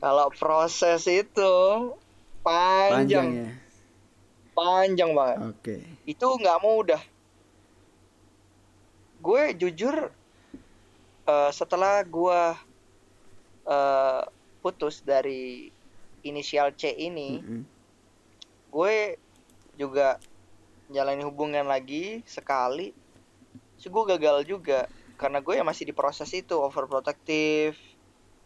Kalau 0.00 0.26
proses 0.32 1.04
itu 1.04 1.54
Panjang 2.40 2.96
panjang, 2.96 3.26
ya. 3.36 3.48
panjang 4.56 5.10
banget. 5.12 5.38
Oke. 5.52 5.76
Itu 6.08 6.26
nggak 6.40 6.58
mudah. 6.64 7.02
Gue 9.20 9.52
jujur 9.52 10.08
eh, 11.28 11.50
setelah 11.52 12.00
gue 12.00 12.40
eh, 13.68 14.22
putus 14.64 15.04
dari 15.04 15.68
inisial 16.24 16.72
C 16.72 16.96
ini, 16.96 17.44
Mm-mm. 17.44 17.62
gue 18.72 18.96
juga 19.80 20.20
jalani 20.92 21.24
hubungan 21.24 21.64
lagi 21.64 22.20
sekali. 22.28 22.92
Terus 23.80 23.88
gue 23.88 24.04
gagal 24.12 24.44
juga 24.44 24.84
karena 25.16 25.40
gue 25.40 25.56
ya 25.56 25.64
masih 25.64 25.88
di 25.88 25.94
proses 25.96 26.28
itu 26.36 26.60
overprotective. 26.60 27.80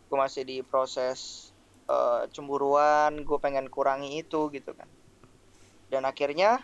Gue 0.06 0.18
masih 0.22 0.46
di 0.46 0.62
proses 0.62 1.50
eh, 1.90 2.30
cemburuan, 2.30 3.26
gue 3.26 3.38
pengen 3.42 3.66
kurangi 3.66 4.22
itu 4.22 4.46
gitu 4.54 4.70
kan. 4.78 4.86
Dan 5.90 6.06
akhirnya 6.06 6.62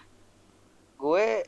gue 0.94 1.42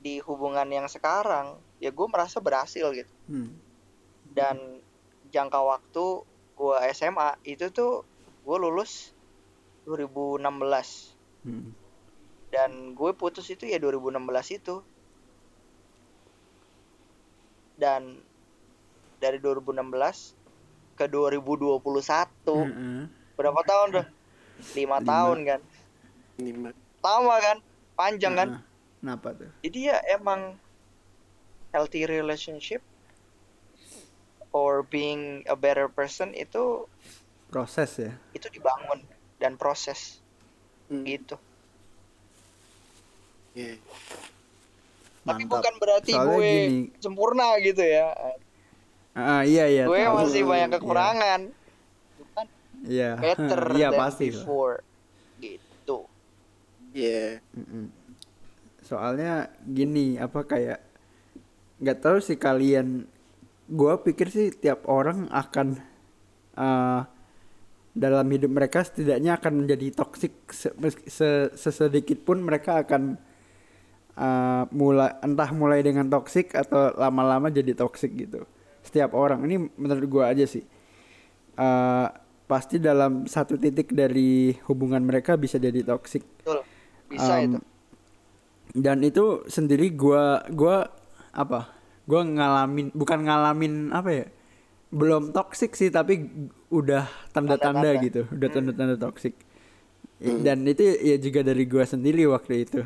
di 0.00 0.22
hubungan 0.22 0.70
yang 0.70 0.86
sekarang 0.86 1.58
ya 1.82 1.90
gue 1.90 2.06
merasa 2.06 2.38
berhasil 2.38 2.86
gitu. 2.94 3.14
Hmm. 3.26 3.58
Dan 4.30 4.78
jangka 5.34 5.58
waktu 5.58 6.22
gue 6.54 6.76
SMA 6.94 7.42
itu 7.42 7.74
tuh 7.74 8.06
gue 8.46 8.56
lulus 8.56 9.10
2016 9.88 11.18
Hmm. 11.40 11.72
Dan 12.50 12.70
gue 12.92 13.10
putus 13.14 13.46
itu 13.48 13.64
ya 13.64 13.78
2016 13.78 14.18
itu 14.52 14.82
dan 17.74 18.20
dari 19.16 19.38
2016 19.38 20.36
ke 20.94 21.04
2021 21.06 21.80
Mm-mm. 22.44 23.08
berapa 23.34 23.60
tahun 23.64 23.88
tuh 23.94 24.06
lima 24.74 24.98
tahun 25.00 25.38
kan 25.46 25.60
Lima. 26.36 26.68
lama 27.00 27.36
kan 27.38 27.56
panjang 27.94 28.34
kan 28.34 28.48
Ah, 28.50 28.62
Kenapa 29.00 29.32
tuh? 29.32 29.48
jadi 29.62 29.78
ya 29.86 29.96
emang 30.12 30.60
healthy 31.70 32.04
relationship 32.04 32.84
or 34.50 34.82
being 34.82 35.40
a 35.46 35.56
better 35.56 35.86
person 35.86 36.34
itu 36.34 36.84
Proses 37.48 37.90
ya. 37.96 38.12
itu 38.32 38.46
dibangun 38.48 39.00
dan 39.38 39.56
proses 39.56 40.20
Hmm. 40.86 41.06
gitu 41.06 41.38
Iya. 43.52 43.74
tapi 45.20 45.42
Mantap. 45.42 45.52
bukan 45.52 45.74
berarti 45.76 46.12
Soalnya 46.12 46.30
gue 46.30 46.46
gini. 46.46 46.80
sempurna 46.96 47.46
gitu 47.58 47.82
ya 47.82 48.08
Ah, 49.12 49.42
iya 49.42 49.66
iya. 49.66 49.84
gue 49.84 50.00
tahu. 50.00 50.16
masih 50.16 50.42
banyak 50.44 50.68
Iya. 50.68 50.76
kekurangan 50.76 51.40
bukan 52.16 52.46
Iya. 52.82 53.10
better 53.16 53.62
Iya 53.72 53.88
than 53.88 54.00
pasti. 54.00 54.26
lah. 54.26 54.34
before 54.38 54.76
gitu 55.38 55.98
Iya. 56.90 57.38
Mm-mm. 57.52 57.84
Soalnya 58.80 59.32
gini 59.62 60.16
apa 60.16 60.42
kayak 60.42 60.82
nggak 61.78 61.98
tahu 61.98 62.18
sih 62.18 62.34
kalian. 62.34 63.06
Gua 63.66 63.96
pikir 63.96 64.26
sih 64.26 64.50
tiap 64.50 64.82
orang 64.84 65.26
akan 65.28 65.78
eh, 66.52 67.00
dalam 67.92 68.26
hidup 68.26 68.50
mereka 68.50 68.80
setidaknya 68.80 69.36
akan 69.36 69.52
menjadi 69.60 69.86
toksik 69.92 70.34
se- 70.48 70.74
se- 71.06 71.50
sesedikit 71.52 72.20
pun 72.20 72.38
mereka 72.38 72.80
akan 72.80 73.14
eh, 74.20 74.62
mulai 74.76 75.16
entah 75.24 75.50
mulai 75.56 75.80
dengan 75.80 76.06
toksik 76.12 76.52
atau 76.52 76.92
lama-lama 77.00 77.48
jadi 77.48 77.72
toksik 77.72 78.12
gitu. 78.20 78.44
Setiap 78.84 79.16
orang 79.16 79.40
ini 79.48 79.56
menurut 79.80 80.04
gua 80.12 80.24
aja 80.32 80.44
sih. 80.44 80.64
Eh, 81.56 82.08
pasti 82.44 82.76
dalam 82.82 83.24
satu 83.30 83.56
titik 83.56 83.94
dari 83.94 84.52
hubungan 84.66 85.00
mereka 85.06 85.38
bisa 85.38 85.54
jadi 85.54 85.86
toksik 85.86 86.26
betul 86.42 86.66
bisa 87.06 87.32
Um, 87.38 87.46
itu. 87.46 87.58
dan 88.74 88.98
itu 89.06 89.46
sendiri 89.46 89.94
gua 89.94 90.42
gua 90.50 90.90
apa? 91.30 91.70
Gua 92.10 92.26
ngalamin 92.26 92.90
bukan 92.90 93.22
ngalamin 93.22 93.94
apa 93.94 94.10
ya? 94.10 94.26
Belum 94.90 95.30
toksik 95.30 95.78
sih 95.78 95.94
tapi 95.94 96.26
udah 96.74 97.06
tanda-tanda 97.30 97.94
gitu. 98.02 98.26
Udah 98.34 98.48
tanda-tanda 98.50 98.98
toksik 98.98 99.38
dan 100.20 100.68
itu 100.68 100.84
ya 101.00 101.16
juga 101.16 101.40
dari 101.40 101.64
gua 101.64 101.88
sendiri 101.88 102.28
waktu 102.28 102.68
itu 102.68 102.80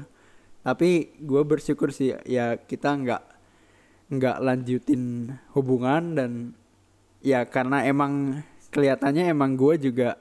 tapi 0.64 1.12
gua 1.20 1.44
bersyukur 1.44 1.92
sih 1.92 2.16
ya 2.24 2.56
kita 2.56 2.96
nggak 2.96 3.22
nggak 4.16 4.36
lanjutin 4.40 5.36
hubungan 5.52 6.16
dan 6.16 6.30
ya 7.20 7.44
karena 7.44 7.84
emang 7.84 8.40
kelihatannya 8.72 9.28
emang 9.28 9.60
gua 9.60 9.76
juga 9.76 10.16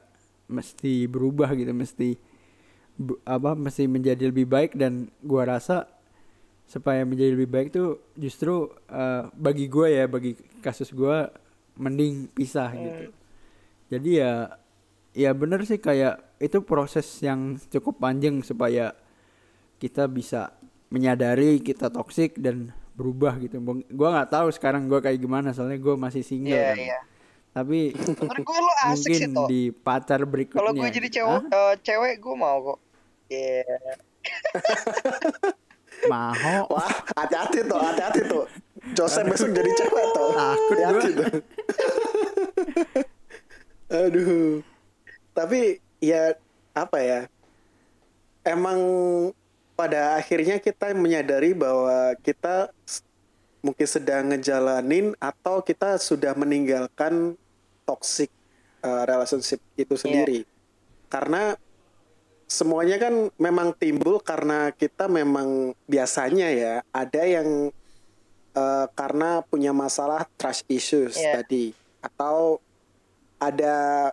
mesti 0.51 1.07
berubah 1.07 1.55
gitu 1.55 1.71
mesti 1.71 2.19
apa 3.23 3.55
mesti 3.55 3.87
menjadi 3.87 4.29
lebih 4.29 4.45
baik 4.51 4.75
dan 4.75 5.07
gua 5.23 5.47
rasa 5.47 5.87
supaya 6.67 7.07
menjadi 7.07 7.33
lebih 7.39 7.49
baik 7.49 7.67
tuh 7.71 8.03
justru 8.19 8.67
eh, 8.91 9.31
bagi 9.31 9.71
gua 9.71 9.87
ya 9.87 10.05
bagi 10.11 10.35
kasus 10.59 10.91
gua 10.91 11.31
mending 11.79 12.29
pisah 12.29 12.69
gitu. 12.75 13.03
Jadi 13.89 14.09
ya 14.21 14.59
ya 15.13 15.31
bener 15.33 15.61
sih 15.65 15.77
kayak 15.77 16.37
itu 16.41 16.61
proses 16.65 17.05
yang 17.21 17.57
cukup 17.69 18.01
panjang 18.01 18.41
supaya 18.41 18.93
kita 19.83 20.07
bisa 20.07 20.55
menyadari 20.87 21.59
kita 21.59 21.91
toksik 21.91 22.39
dan 22.39 22.71
berubah 22.95 23.35
gitu 23.43 23.59
gua 23.91 24.09
nggak 24.15 24.31
tahu 24.31 24.47
sekarang 24.55 24.87
gua 24.87 25.03
kayak 25.03 25.19
gimana 25.19 25.51
soalnya 25.51 25.75
gua 25.83 25.99
masih 25.99 26.23
single 26.23 26.55
iya 26.55 26.71
kan. 26.71 26.77
iya 26.79 26.99
tapi 27.53 27.93
menurut 27.93 28.45
gue 28.49 28.59
lo 28.65 28.73
asik 28.89 28.89
mungkin 28.89 29.19
sih 29.21 29.29
toh 29.29 29.45
di 29.45 29.61
pacar 29.69 30.25
berikutnya 30.25 30.57
kalau 30.57 30.73
gue 30.73 30.89
jadi 30.89 31.09
cewek 31.21 31.41
eh, 31.53 31.73
cewek 31.85 32.13
gue 32.17 32.33
mau 32.33 32.57
kok 32.65 32.79
Iya. 33.33 33.63
Maho 36.11 36.67
Wah, 36.67 36.91
hati-hati 37.15 37.63
tuh, 37.63 37.79
hati-hati 37.79 38.21
tuh. 38.27 38.43
Joseph 38.91 39.23
besok 39.31 39.55
jadi 39.55 39.71
cewek 39.71 40.05
tuh. 40.11 40.31
Takut 40.35 41.03
tuh. 41.15 41.31
Aduh. 43.87 44.59
Tapi 45.31 45.79
ya 46.03 46.35
apa 46.75 46.97
ya? 46.99 47.19
Emang 48.43 48.79
pada 49.73 50.17
akhirnya 50.17 50.61
kita 50.61 50.93
menyadari 50.93 51.57
bahwa 51.57 52.13
kita 52.21 52.69
mungkin 53.63 53.87
sedang 53.87 54.29
ngejalanin 54.33 55.15
atau 55.17 55.63
kita 55.63 55.97
sudah 55.97 56.35
meninggalkan 56.35 57.33
toxic 57.87 58.29
uh, 58.83 59.07
relationship 59.07 59.63
itu 59.79 59.95
sendiri. 59.95 60.43
Karena 61.07 61.55
semuanya 62.45 63.01
kan 63.01 63.33
memang 63.39 63.73
timbul 63.73 64.21
karena 64.21 64.69
kita 64.75 65.09
memang 65.09 65.73
biasanya 65.89 66.53
ya 66.53 66.73
ada 66.93 67.23
yang 67.25 67.71
uh, 68.53 68.85
karena 68.93 69.41
punya 69.47 69.73
masalah 69.73 70.27
trust 70.37 70.67
issues 70.69 71.17
Iya. 71.17 71.41
tadi 71.41 71.73
atau 72.03 72.59
ada 73.39 74.11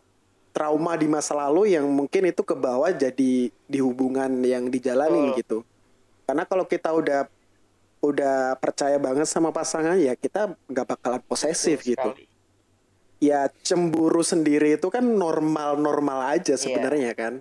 trauma 0.51 0.99
di 0.99 1.07
masa 1.07 1.35
lalu 1.39 1.75
yang 1.79 1.87
mungkin 1.87 2.27
itu 2.29 2.43
ke 2.43 2.55
bawah 2.59 2.91
jadi 2.91 3.49
di 3.51 3.79
hubungan 3.79 4.43
yang 4.43 4.67
dijalani 4.69 5.31
Betul. 5.31 5.39
gitu. 5.39 5.59
Karena 6.27 6.45
kalau 6.47 6.65
kita 6.67 6.91
udah 6.95 7.21
udah 8.01 8.57
percaya 8.57 8.97
banget 8.97 9.29
sama 9.29 9.53
pasangan 9.53 10.01
ya 10.01 10.17
kita 10.17 10.57
nggak 10.73 10.87
bakalan 10.97 11.23
posesif 11.25 11.85
Betul 11.85 11.91
gitu. 11.95 12.09
sekali. 12.11 12.25
Ya 13.21 13.53
cemburu 13.61 14.25
sendiri 14.25 14.81
itu 14.81 14.89
kan 14.89 15.05
normal-normal 15.05 16.35
aja 16.35 16.57
Iya. 16.57 16.63
sebenarnya 16.63 17.13
kan. 17.13 17.35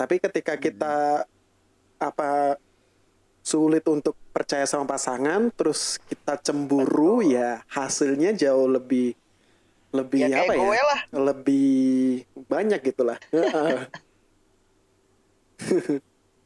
Tapi 0.00 0.16
ketika 0.16 0.56
kita 0.56 1.28
apa 2.00 2.56
sulit 3.44 3.84
untuk 3.88 4.16
percaya 4.32 4.64
sama 4.64 4.88
pasangan 4.88 5.52
terus 5.52 6.00
kita 6.08 6.40
cemburu 6.40 7.20
ya 7.20 7.60
hasilnya 7.68 8.32
jauh 8.36 8.68
lebih 8.68 9.16
lebih 9.90 10.20
Ya 10.30 10.46
apa 10.46 10.54
gue 10.54 10.76
ya? 10.76 10.84
lah. 10.86 11.00
Lebih 11.10 11.70
banyak 12.46 12.80
gitulah. 12.86 13.18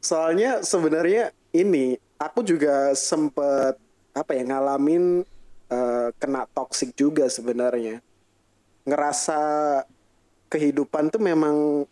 Soalnya 0.04 0.61
sebenarnya 0.64 1.33
ini 1.52 1.96
aku 2.20 2.44
juga 2.44 2.92
sempet 2.96 3.76
apa 4.14 4.30
ya 4.37 4.42
ngalamin 4.44 5.24
eh, 5.68 6.09
kena 6.16 6.48
toxic 6.52 6.92
juga 6.96 7.28
sebenarnya. 7.28 8.00
Ngerasa 8.85 9.40
kehidupan 10.52 11.09
tuh 11.09 11.20
memang 11.20 11.88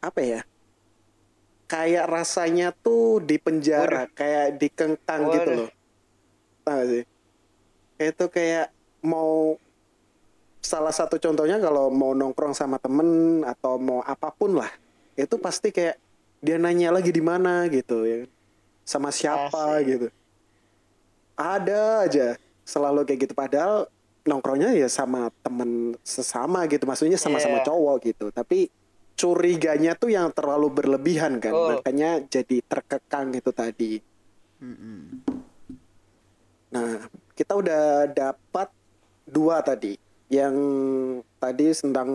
apa 0.00 0.20
ya? 0.22 0.40
Kayak 1.66 2.06
rasanya 2.06 2.70
tuh 2.70 3.18
di 3.18 3.42
penjara, 3.42 4.06
kayak 4.14 4.54
dikengkang 4.62 5.22
gitu 5.34 5.50
loh. 5.66 5.70
Tahu 6.62 6.82
sih? 6.86 7.04
Itu 7.98 8.30
kayak 8.30 8.70
mau 9.02 9.58
salah 10.66 10.90
satu 10.90 11.14
contohnya 11.16 11.62
kalau 11.62 11.86
mau 11.88 12.10
nongkrong 12.10 12.50
sama 12.50 12.82
temen 12.82 13.40
atau 13.46 13.78
mau 13.78 14.02
apa 14.02 14.34
pun 14.34 14.58
lah 14.58 14.70
itu 15.14 15.38
pasti 15.38 15.70
kayak 15.70 15.94
dia 16.42 16.58
nanya 16.58 16.90
lagi 16.90 17.14
di 17.14 17.22
mana 17.22 17.70
gitu 17.70 18.02
ya 18.02 18.26
sama 18.82 19.14
siapa 19.14 19.78
Asik. 19.78 19.86
gitu 19.86 20.06
ada 21.38 22.02
aja 22.02 22.34
selalu 22.66 23.06
kayak 23.06 23.30
gitu 23.30 23.34
padahal 23.34 23.86
nongkrongnya 24.26 24.74
ya 24.74 24.90
sama 24.90 25.30
temen 25.40 25.94
sesama 26.02 26.66
gitu 26.66 26.82
maksudnya 26.82 27.14
sama-sama 27.14 27.62
Iya. 27.62 27.66
cowok 27.70 27.96
gitu 28.02 28.26
tapi 28.34 28.66
curiganya 29.14 29.94
tuh 29.94 30.10
yang 30.10 30.28
terlalu 30.34 30.68
berlebihan 30.68 31.38
kan 31.38 31.54
Oh. 31.54 31.78
makanya 31.78 32.26
jadi 32.26 32.58
terkekang 32.66 33.30
itu 33.32 33.54
tadi 33.54 34.02
Mm-mm. 34.56 35.20
Nah, 36.66 37.08
kita 37.32 37.56
udah 37.56 38.08
dapat 38.08 38.68
dua 39.24 39.60
tadi. 39.60 39.96
Yang 40.26 40.56
tadi 41.38 41.64
tentang 41.70 42.08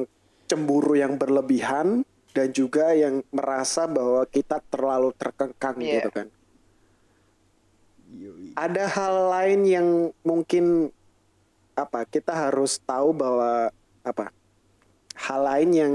cemburu 0.51 0.99
yang 0.99 1.15
berlebihan 1.15 2.03
dan 2.31 2.47
juga 2.51 2.91
yang 2.91 3.23
merasa 3.31 3.87
bahwa 3.87 4.23
kita 4.27 4.59
terlalu 4.67 5.15
terkekang 5.15 5.79
Iya. 5.79 5.93
gitu 5.99 6.09
kan. 6.11 6.27
Ada 8.59 8.83
hal 8.91 9.15
lain 9.31 9.59
yang 9.63 9.87
mungkin 10.27 10.91
apa 11.71 12.03
kita 12.03 12.35
harus 12.35 12.83
tahu 12.83 13.15
bahwa 13.15 13.71
apa 14.03 14.35
hal 15.15 15.39
lain 15.47 15.69
yang 15.71 15.93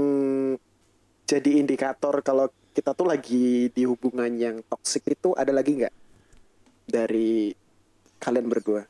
jadi 1.29 1.61
indikator 1.61 2.25
kalau 2.25 2.49
kita 2.73 2.97
tuh 2.97 3.05
lagi 3.05 3.69
di 3.69 3.85
hubungan 3.85 4.33
yang 4.33 4.65
toksik 4.65 5.05
itu 5.13 5.37
ada 5.37 5.53
lagi 5.53 5.77
nggak 5.77 5.93
dari 6.89 7.53
kalian 8.17 8.49
berdua? 8.49 8.85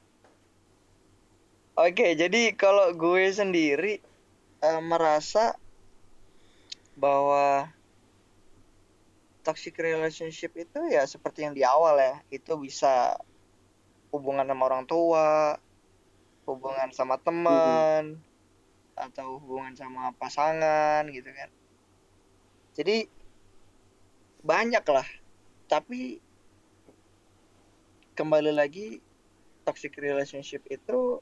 Oke, 1.77 2.17
jadi 2.17 2.57
kalau 2.57 2.89
gue 2.97 3.29
sendiri 3.29 4.01
eh, 4.65 4.81
merasa 4.81 5.53
bahwa 6.97 7.69
toxic 9.45 9.77
relationship 9.77 10.57
itu 10.57 10.89
ya 10.89 11.05
seperti 11.05 11.45
yang 11.45 11.53
di 11.53 11.61
awal 11.61 12.01
ya, 12.01 12.17
itu 12.33 12.57
bisa 12.57 13.21
hubungan 14.09 14.49
sama 14.49 14.63
orang 14.65 14.89
tua, 14.89 15.61
hubungan 16.49 16.89
sama 16.97 17.21
teman, 17.21 18.17
atau 18.97 19.37
hubungan 19.37 19.77
sama 19.77 20.17
pasangan 20.17 21.05
gitu 21.13 21.29
kan. 21.29 21.49
Jadi 22.73 23.05
banyak 24.41 24.81
lah, 24.81 25.05
tapi 25.69 26.17
kembali 28.17 28.49
lagi 28.49 28.97
toxic 29.61 29.93
relationship 30.01 30.65
itu 30.73 31.21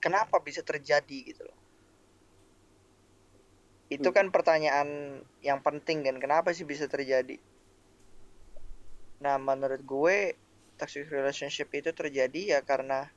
kenapa 0.00 0.40
bisa 0.40 0.64
terjadi 0.64 1.18
gitu 1.30 1.44
loh. 1.44 1.58
Itu 3.90 4.08
Hmm. 4.10 4.16
kan 4.16 4.26
pertanyaan 4.32 5.20
yang 5.44 5.60
penting 5.60 6.02
kan, 6.06 6.16
kenapa 6.16 6.50
sih 6.56 6.64
bisa 6.64 6.88
terjadi? 6.88 7.36
Nah, 9.20 9.36
menurut 9.36 9.84
gue 9.84 10.34
toxic 10.80 11.04
relationship 11.12 11.68
itu 11.76 11.92
terjadi 11.92 12.56
ya 12.56 12.60
karena 12.64 13.12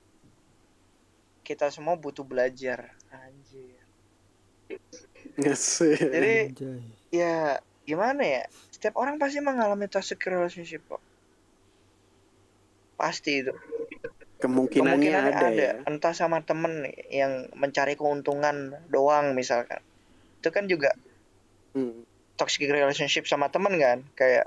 kita 1.48 1.72
semua 1.72 1.96
butuh 1.96 2.28
belajar. 2.28 2.92
Anjir. 3.08 3.80
Jadi 5.40 6.52
Anjay. 6.52 6.82
ya 7.14 7.60
gimana 7.88 8.24
ya? 8.24 8.44
Setiap 8.72 9.00
orang 9.00 9.16
pasti 9.16 9.40
mengalami 9.40 9.88
toxic 9.88 10.20
relationship 10.28 10.84
kok. 10.90 11.04
Pasti 13.00 13.44
itu. 13.44 13.54
Kemungkinannya, 14.44 15.00
Kemungkinannya 15.00 15.32
ada, 15.40 15.48
ada, 15.48 15.64
ya. 15.72 15.74
entah 15.88 16.12
sama 16.12 16.44
temen 16.44 16.84
yang 17.08 17.48
mencari 17.56 17.96
keuntungan 17.96 18.76
doang 18.92 19.32
misalkan. 19.32 19.80
Itu 20.44 20.52
kan 20.52 20.68
juga 20.68 20.92
Hmm. 21.72 22.04
toxic 22.36 22.68
relationship 22.68 23.24
sama 23.26 23.48
temen 23.50 23.80
kan, 23.80 24.04
kayak 24.14 24.46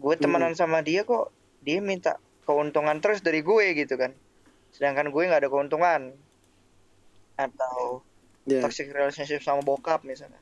gue 0.00 0.14
temenan 0.16 0.56
sama 0.56 0.80
dia 0.80 1.04
kok 1.04 1.30
dia 1.60 1.78
minta 1.84 2.16
keuntungan 2.42 2.96
terus 2.98 3.20
dari 3.20 3.44
gue 3.44 3.76
gitu 3.76 4.00
kan. 4.00 4.16
Sedangkan 4.72 5.12
gue 5.12 5.22
nggak 5.28 5.44
ada 5.44 5.50
keuntungan. 5.52 6.16
Atau 7.36 8.02
Ya. 8.46 8.62
toxic 8.62 8.88
relationship 8.88 9.42
sama 9.42 9.60
bokap 9.60 10.06
misalnya. 10.06 10.38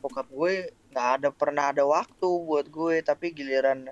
Bokap 0.00 0.26
gue 0.32 0.72
nggak 0.90 1.08
ada 1.20 1.28
pernah 1.30 1.68
ada 1.70 1.84
waktu 1.84 2.26
buat 2.26 2.66
gue, 2.72 3.04
tapi 3.04 3.36
giliran 3.36 3.86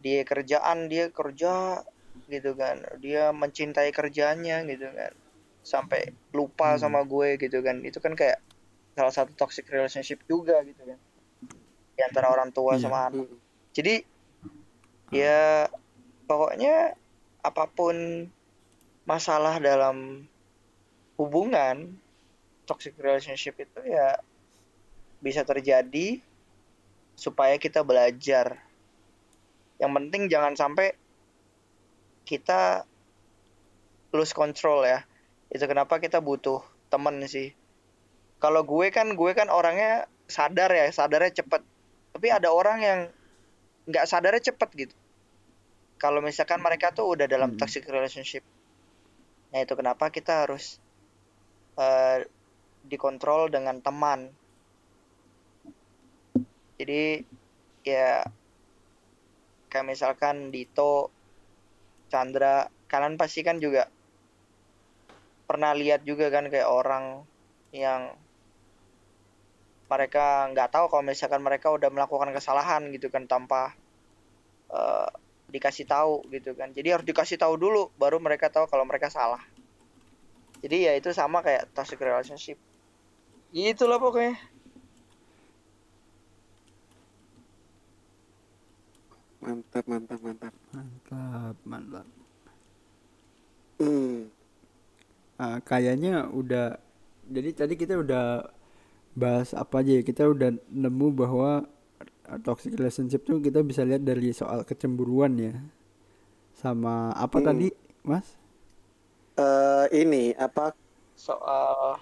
dia 0.00 0.24
kerjaan 0.24 0.88
dia 0.88 1.12
kerja 1.12 1.84
gitu 2.26 2.56
kan, 2.56 2.80
dia 2.98 3.30
mencintai 3.30 3.92
kerjanya 3.92 4.64
gitu 4.64 4.88
kan, 4.90 5.12
sampai 5.60 6.10
lupa 6.32 6.74
Hmm. 6.74 6.80
sama 6.80 7.00
gue 7.04 7.36
gitu 7.36 7.60
kan, 7.60 7.84
itu 7.84 8.00
kan 8.00 8.16
kayak 8.16 8.40
salah 8.96 9.12
satu 9.12 9.36
toxic 9.36 9.68
relationship 9.68 10.24
juga 10.24 10.64
gitu 10.64 10.80
kan, 10.82 10.98
di 11.96 12.00
antara 12.02 12.32
orang 12.32 12.50
tua 12.50 12.76
Iya. 12.76 12.88
sama 12.88 13.12
anak. 13.12 13.28
Hmm. 13.28 13.38
Jadi 13.76 13.94
ya 15.14 15.70
pokoknya 16.26 16.96
apa 17.44 17.64
pun 17.70 18.26
masalah 19.06 19.62
dalam 19.62 20.26
hubungan 21.14 21.94
toxic 22.66 22.98
relationship 22.98 23.54
itu 23.62 23.80
ya 23.86 24.18
bisa 25.22 25.46
terjadi 25.46 26.18
supaya 27.14 27.54
kita 27.56 27.86
belajar. 27.86 28.58
Yang 29.78 29.92
penting 29.94 30.22
jangan 30.26 30.58
sampai 30.58 30.92
kita 32.26 32.82
lose 34.10 34.34
control 34.34 34.82
ya. 34.84 35.06
Itu 35.48 35.64
kenapa 35.70 36.02
kita 36.02 36.18
butuh 36.18 36.60
temen 36.90 37.22
sih. 37.30 37.54
Kalau 38.42 38.66
gue 38.66 38.90
kan 38.90 39.14
gue 39.14 39.30
kan 39.32 39.48
orangnya 39.48 40.10
sadar 40.26 40.74
ya, 40.74 40.90
sadarnya 40.90 41.32
cepet. 41.32 41.62
Tapi 42.12 42.26
ada 42.28 42.50
orang 42.50 42.78
yang 42.82 43.00
nggak 43.86 44.04
sadarnya 44.10 44.42
cepet 44.42 44.70
gitu. 44.74 44.94
Kalau 45.96 46.20
misalkan 46.20 46.60
mereka 46.60 46.92
tuh 46.92 47.16
udah 47.16 47.24
dalam 47.30 47.54
Hmm. 47.54 47.58
toxic 47.62 47.86
relationship. 47.88 48.44
Nah 49.54 49.62
itu 49.64 49.72
kenapa 49.78 50.10
kita 50.12 50.44
harus 50.44 50.82
eh, 51.76 52.24
dikontrol 52.84 53.52
dengan 53.52 53.80
teman. 53.84 54.32
Jadi 56.76 57.20
ya 57.84 58.24
kayak 59.72 59.86
misalkan 59.88 60.52
Dito, 60.52 61.12
Chandra, 62.06 62.66
kalian 62.86 63.18
pasti 63.18 63.42
kan 63.42 63.58
juga 63.58 63.86
pernah 65.46 65.70
lihat 65.74 66.02
juga 66.02 66.26
kan 66.30 66.50
kayak 66.50 66.66
orang 66.66 67.22
yang 67.70 68.10
mereka 69.86 70.50
nggak 70.50 70.70
tahu 70.74 70.86
kalau 70.90 71.04
misalkan 71.06 71.42
mereka 71.46 71.70
udah 71.70 71.86
melakukan 71.94 72.34
kesalahan 72.34 72.90
gitu 72.90 73.06
kan 73.06 73.30
tanpa 73.30 73.70
eh, 74.74 75.08
dikasih 75.46 75.86
tahu 75.86 76.26
gitu 76.34 76.58
kan. 76.58 76.74
Jadi 76.74 76.88
harus 76.90 77.06
dikasih 77.06 77.38
tahu 77.38 77.54
dulu 77.54 77.94
baru 77.94 78.18
mereka 78.18 78.50
tahu 78.50 78.66
kalau 78.66 78.82
mereka 78.82 79.06
salah. 79.06 79.38
Jadi 80.58 80.90
ya 80.90 80.92
itu 80.98 81.14
sama 81.14 81.44
kayak 81.46 81.70
toxic 81.70 82.02
relationship. 82.02 82.58
Itulah 83.54 84.02
pokoknya. 84.02 84.34
Mantap, 89.46 89.84
mantap, 89.86 90.20
mantap. 90.26 90.54
Mantap, 90.74 91.56
mantap. 91.64 92.06
Hmm. 93.78 94.28
Ah, 95.36 95.60
kayaknya 95.60 96.28
udah 96.32 96.80
jadi 97.28 97.50
tadi 97.52 97.74
kita 97.76 98.00
udah 98.00 98.48
bahas 99.16 99.52
apa 99.56 99.80
aja 99.84 99.92
ya 100.00 100.02
kita 100.04 100.24
udah 100.28 100.50
nemu 100.72 101.06
bahwa 101.12 101.50
uh, 102.28 102.38
toxic 102.46 102.72
relationship 102.78 103.22
tuh 103.28 103.38
kita 103.40 103.60
bisa 103.64 103.82
lihat 103.84 104.02
dari 104.04 104.32
soal 104.32 104.64
kecemburuan 104.64 105.32
ya 105.40 105.54
sama 106.56 107.12
apa 107.14 107.38
Hmm. 107.38 107.46
tadi 107.52 107.68
mas 108.02 108.26
Eh, 109.36 109.86
ini 109.92 110.32
apa 110.36 110.72
Soal 111.16 111.96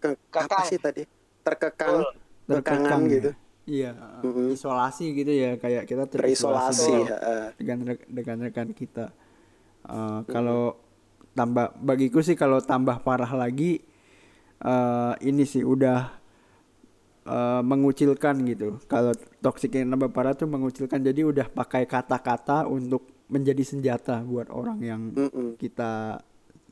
ke, 0.00 0.16
apa 0.36 0.56
sih 0.68 0.76
tadi? 0.76 1.04
Terkekang, 1.44 2.04
terkangan 2.48 3.00
Terkekang 3.00 3.02
ya. 3.08 3.32
Iya 3.70 3.92
Mm-mm. 4.20 4.50
isolasi 4.50 5.14
gitu 5.14 5.30
ya 5.30 5.54
kayak 5.56 5.86
kita 5.86 6.04
Terisolasi. 6.04 6.90
terisolasi 6.90 6.94
heeh. 7.06 7.44
dengan 7.56 7.78
re- 7.88 8.08
dengan 8.10 8.36
rekan 8.42 8.74
kita 8.74 9.14
Uh, 9.80 10.20
kalau 10.28 10.76
tambah 11.32 11.72
bagiku 11.80 12.20
sih 12.20 12.36
kalau 12.36 12.60
tambah 12.60 13.00
parah 13.00 13.32
lagi 13.32 13.80
uh, 14.60 15.16
ini 15.24 15.48
sih 15.48 15.64
udah 15.64 16.20
uh, 17.24 17.64
mengucilkan 17.64 18.44
gitu 18.44 18.76
kalau 18.84 19.16
toxic 19.40 19.72
yang 19.72 19.88
tambah 19.88 20.12
parah 20.12 20.36
tuh 20.36 20.44
mengucilkan 20.46 21.00
jadi 21.00 21.24
udah 21.24 21.48
pakai 21.48 21.88
kata-kata 21.88 22.68
untuk 22.68 23.08
menjadi 23.32 23.64
senjata 23.64 24.20
buat 24.20 24.52
orang 24.52 24.78
yang 24.84 25.00
Mm-mm. 25.16 25.56
kita 25.56 26.20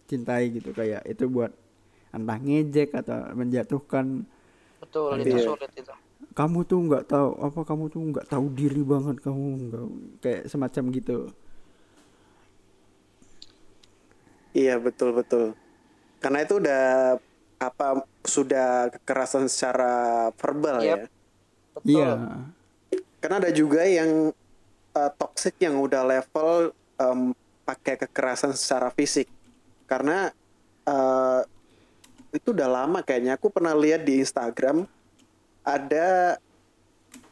cintai 0.05 0.53
gitu 0.53 0.77
kayak 0.77 1.01
itu 1.09 1.33
buat 1.33 1.57
entah 2.13 2.37
ngejek 2.37 2.93
atau 2.93 3.25
menjatuhkan 3.33 4.29
betul 4.85 5.17
Iya. 5.17 5.25
itu 5.25 5.37
sulit 5.49 5.73
itu. 5.73 5.95
Kamu 6.39 6.63
tuh 6.63 6.79
nggak 6.87 7.05
tahu 7.11 7.29
apa 7.43 7.61
kamu 7.67 7.85
tuh 7.91 8.01
nggak 8.15 8.27
tahu 8.31 8.47
diri 8.55 8.83
banget 8.87 9.17
kamu 9.19 9.43
nggak 9.67 9.85
kayak 10.23 10.43
semacam 10.47 10.85
gitu 10.95 11.19
Iya 14.57 14.81
betul 14.81 15.13
betul. 15.15 15.45
Karena 16.19 16.43
itu 16.43 16.59
udah 16.59 17.15
apa 17.59 17.87
sudah 18.23 18.91
kekerasan 18.91 19.47
secara 19.47 19.93
verbal 20.35 20.79
Yep. 20.83 20.87
ya. 20.89 20.97
Betul. 21.79 21.91
iya 21.91 22.11
Karena 23.19 23.37
ada 23.43 23.51
juga 23.51 23.83
yang 23.83 24.31
uh, 24.95 25.11
toxic 25.19 25.59
yang 25.59 25.79
udah 25.79 26.03
level 26.07 26.71
em, 26.99 27.35
pakai 27.63 27.99
kekerasan 28.07 28.55
secara 28.55 28.91
fisik. 28.95 29.27
Karena 29.87 30.31
uh, 30.87 31.43
itu 32.31 32.51
udah 32.51 32.67
lama 32.67 32.99
kayaknya 33.03 33.35
aku 33.39 33.51
pernah 33.51 33.75
lihat 33.75 34.03
di 34.03 34.23
Instagram 34.23 34.87
ada 35.69 36.41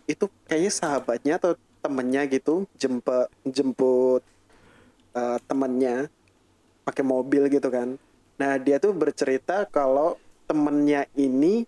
itu 0.04 0.28
kayaknya 0.44 0.72
sahabatnya 0.72 1.34
atau 1.40 1.52
temennya 1.80 2.28
gitu 2.28 2.68
jemput 2.76 3.32
jemput 3.48 4.22
uh, 5.16 5.38
temennya 5.48 6.12
pakai 6.84 7.02
mobil 7.02 7.48
gitu 7.48 7.66
kan. 7.72 7.96
Nah 8.36 8.60
dia 8.60 8.76
tuh 8.76 8.92
bercerita 8.92 9.64
kalau 9.66 10.20
temennya 10.46 11.08
ini 11.16 11.64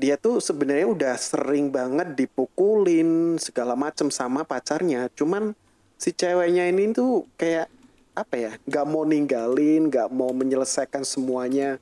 dia 0.00 0.16
tuh 0.16 0.38
sebenarnya 0.40 0.86
udah 0.88 1.14
sering 1.18 1.68
banget 1.68 2.16
dipukulin 2.16 3.40
segala 3.40 3.74
macem 3.74 4.08
sama 4.08 4.44
pacarnya. 4.46 5.08
Cuman 5.12 5.52
si 6.00 6.14
ceweknya 6.14 6.70
ini 6.70 6.94
tuh 6.94 7.26
kayak 7.36 7.68
apa 8.16 8.34
ya? 8.36 8.52
Gak 8.64 8.86
mau 8.88 9.04
ninggalin, 9.04 9.92
gak 9.92 10.08
mau 10.08 10.32
menyelesaikan 10.32 11.04
semuanya 11.04 11.76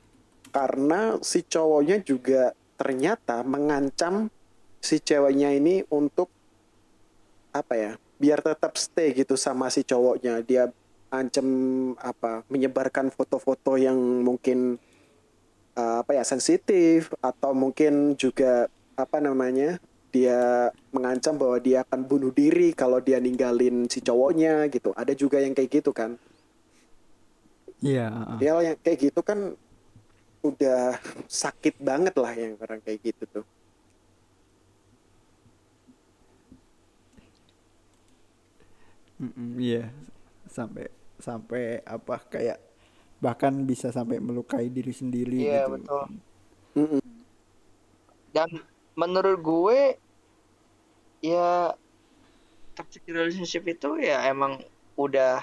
karena 0.51 1.21
si 1.21 1.45
cowoknya 1.45 2.01
juga 2.03 2.57
ternyata 2.79 3.43
mengancam 3.43 4.31
si 4.79 5.03
ceweknya 5.03 5.51
ini 5.53 5.83
untuk 5.91 6.31
apa 7.51 7.75
ya? 7.75 7.93
Biar 8.19 8.39
tetap 8.41 8.79
stay 8.79 9.11
gitu 9.13 9.35
sama 9.35 9.69
si 9.69 9.83
cowoknya. 9.83 10.41
Dia 10.47 10.71
ancam 11.11 11.49
apa? 11.99 12.47
Menyebarkan 12.47 13.11
foto-foto 13.11 13.75
yang 13.75 13.99
mungkin 14.23 14.79
uh, 15.79 16.03
apa 16.03 16.19
ya 16.19 16.25
sensitif 16.27 17.11
atau 17.19 17.55
mungkin 17.55 18.19
juga 18.19 18.67
apa 18.99 19.23
namanya 19.23 19.79
dia 20.09 20.73
mengancam 20.91 21.37
bahwa 21.37 21.61
dia 21.61 21.85
akan 21.85 22.01
bunuh 22.09 22.33
diri 22.33 22.73
kalau 22.73 22.99
dia 22.99 23.21
ninggalin 23.21 23.87
si 23.87 24.01
cowoknya 24.01 24.67
gitu 24.73 24.91
ada 24.97 25.13
juga 25.13 25.39
yang 25.39 25.53
kayak 25.53 25.71
gitu 25.71 25.93
kan 25.93 26.17
iya 27.85 28.11
ya 28.41 28.59
yang 28.59 28.77
kayak 28.81 29.13
gitu 29.13 29.21
kan 29.21 29.55
udah 30.43 30.97
sakit 31.27 31.83
banget 31.83 32.15
lah 32.15 32.33
yang 32.35 32.55
orang 32.63 32.79
kayak 32.83 33.03
gitu 33.03 33.25
tuh 33.41 33.47
iya 39.59 39.91
sampai 40.47 40.87
sampai 41.19 41.83
apa 41.83 42.23
kayak 42.31 42.59
bahkan 43.19 43.51
bisa 43.67 43.91
sampai 43.91 44.23
melukai 44.23 44.71
diri 44.71 44.95
sendiri 44.95 45.43
Iya, 45.43 45.67
gitu 45.67 45.71
betul. 45.75 46.05
Mm-mm. 46.79 47.03
Dan 48.31 48.51
menurut 48.95 49.39
gue 49.43 49.81
ya 51.19 51.75
toxic 52.79 53.03
relationship 53.11 53.67
itu 53.67 53.99
ya 53.99 54.23
emang 54.31 54.63
udah 54.95 55.43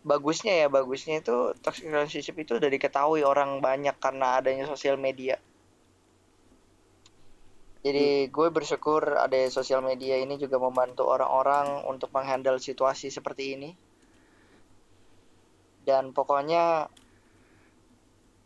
bagusnya 0.00 0.64
ya 0.64 0.66
bagusnya 0.72 1.20
itu 1.20 1.52
toxic 1.60 1.84
relationship 1.84 2.36
itu 2.40 2.56
udah 2.56 2.70
diketahui 2.72 3.20
orang 3.20 3.60
banyak 3.60 3.92
karena 4.00 4.40
adanya 4.40 4.64
sosial 4.64 4.96
media. 4.96 5.36
Jadi 7.80 8.28
gue 8.28 8.48
bersyukur 8.52 9.16
ada 9.16 9.36
sosial 9.48 9.80
media 9.80 10.20
ini 10.20 10.36
juga 10.36 10.60
membantu 10.60 11.08
orang-orang 11.08 11.88
untuk 11.88 12.12
menghandle 12.12 12.60
situasi 12.60 13.08
seperti 13.08 13.56
ini. 13.56 13.70
Dan 15.80 16.12
pokoknya 16.12 16.92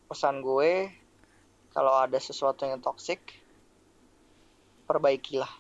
pesan 0.07 0.39
gue 0.39 0.87
kalau 1.75 1.99
ada 1.99 2.19
sesuatu 2.23 2.63
yang 2.63 2.79
toksik 2.79 3.19
perbaikilah. 4.87 5.51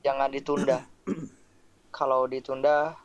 Jangan 0.00 0.32
ditunda. 0.32 0.88
kalau 1.92 2.24
ditunda 2.24 2.96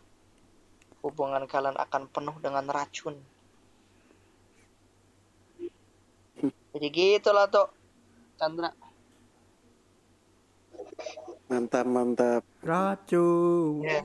hubungan 1.08 1.48
kalian 1.48 1.80
akan 1.80 2.12
penuh 2.12 2.36
dengan 2.44 2.68
racun. 2.68 3.16
Jadi 6.76 6.88
gitulah 6.94 7.50
tuh 7.50 7.72
Chandra. 8.38 8.70
mantap 11.48 11.88
mantap 11.88 12.44
racun 12.60 13.82
Ya. 13.82 14.04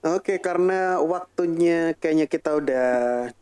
Oke, 0.00 0.40
karena 0.40 0.96
waktunya 1.04 1.92
kayaknya 1.92 2.24
kita 2.24 2.56
udah 2.56 2.90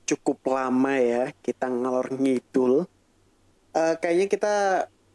cukup 0.02 0.42
lama 0.42 0.98
ya, 0.98 1.30
kita 1.38 1.70
ngalor 1.70 2.10
ngidul. 2.10 2.82
Eh, 3.78 3.94
kayaknya 4.02 4.26
kita 4.26 4.54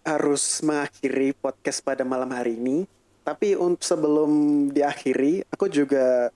harus 0.08 0.64
mengakhiri 0.64 1.36
podcast 1.36 1.84
pada 1.84 2.08
malam 2.08 2.32
hari 2.32 2.56
ini. 2.56 2.88
Tapi 3.28 3.60
untuk 3.60 3.84
sebelum 3.84 4.32
diakhiri, 4.72 5.44
aku 5.52 5.68
juga 5.68 6.32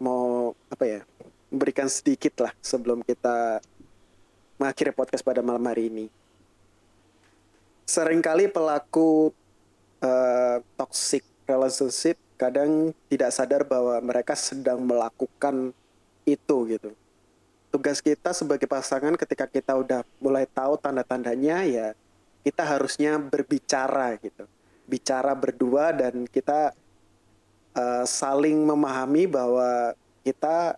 mau 0.00 0.56
apa 0.72 0.84
ya, 0.88 1.00
memberikan 1.52 1.86
sedikit 1.86 2.48
lah 2.48 2.52
sebelum 2.64 3.04
kita 3.04 3.60
mengakhiri 4.56 4.96
podcast 4.96 5.22
pada 5.22 5.44
malam 5.44 5.62
hari 5.68 5.92
ini. 5.92 6.06
Seringkali 7.84 8.48
pelaku 8.48 9.30
eh, 10.00 10.58
toxic 10.74 11.22
relationship 11.44 12.16
kadang 12.40 12.96
tidak 13.12 13.30
sadar 13.36 13.62
bahwa 13.68 14.00
mereka 14.00 14.32
sedang 14.32 14.80
melakukan 14.80 15.76
itu 16.24 16.56
gitu. 16.72 16.90
Tugas 17.70 18.00
kita 18.00 18.32
sebagai 18.32 18.66
pasangan 18.66 19.14
ketika 19.14 19.46
kita 19.46 19.76
udah 19.76 20.00
mulai 20.18 20.48
tahu 20.48 20.80
tanda-tandanya 20.80 21.62
ya 21.68 21.88
kita 22.40 22.64
harusnya 22.64 23.20
berbicara 23.20 24.16
gitu. 24.18 24.48
Bicara 24.88 25.36
berdua 25.36 25.92
dan 25.92 26.26
kita 26.26 26.72
eh, 27.80 28.04
saling 28.04 28.60
memahami 28.68 29.24
bahwa 29.24 29.96
kita 30.20 30.76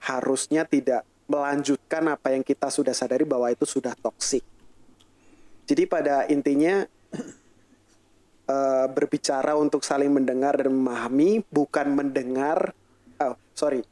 harusnya 0.00 0.64
tidak 0.64 1.04
melanjutkan 1.28 2.08
apa 2.08 2.32
yang 2.32 2.40
kita 2.40 2.72
sudah 2.72 2.96
sadari 2.96 3.28
bahwa 3.28 3.52
itu 3.52 3.68
sudah 3.68 3.92
toksik. 4.00 4.40
Jadi 5.68 5.84
pada 5.84 6.24
intinya 6.32 6.88
eh, 8.48 8.86
berbicara 8.88 9.52
untuk 9.60 9.84
saling 9.84 10.08
mendengar 10.08 10.56
dan 10.56 10.72
memahami, 10.72 11.44
bukan 11.52 11.92
mendengar, 11.92 12.72
oh 13.20 13.36
sorry, 13.52 13.84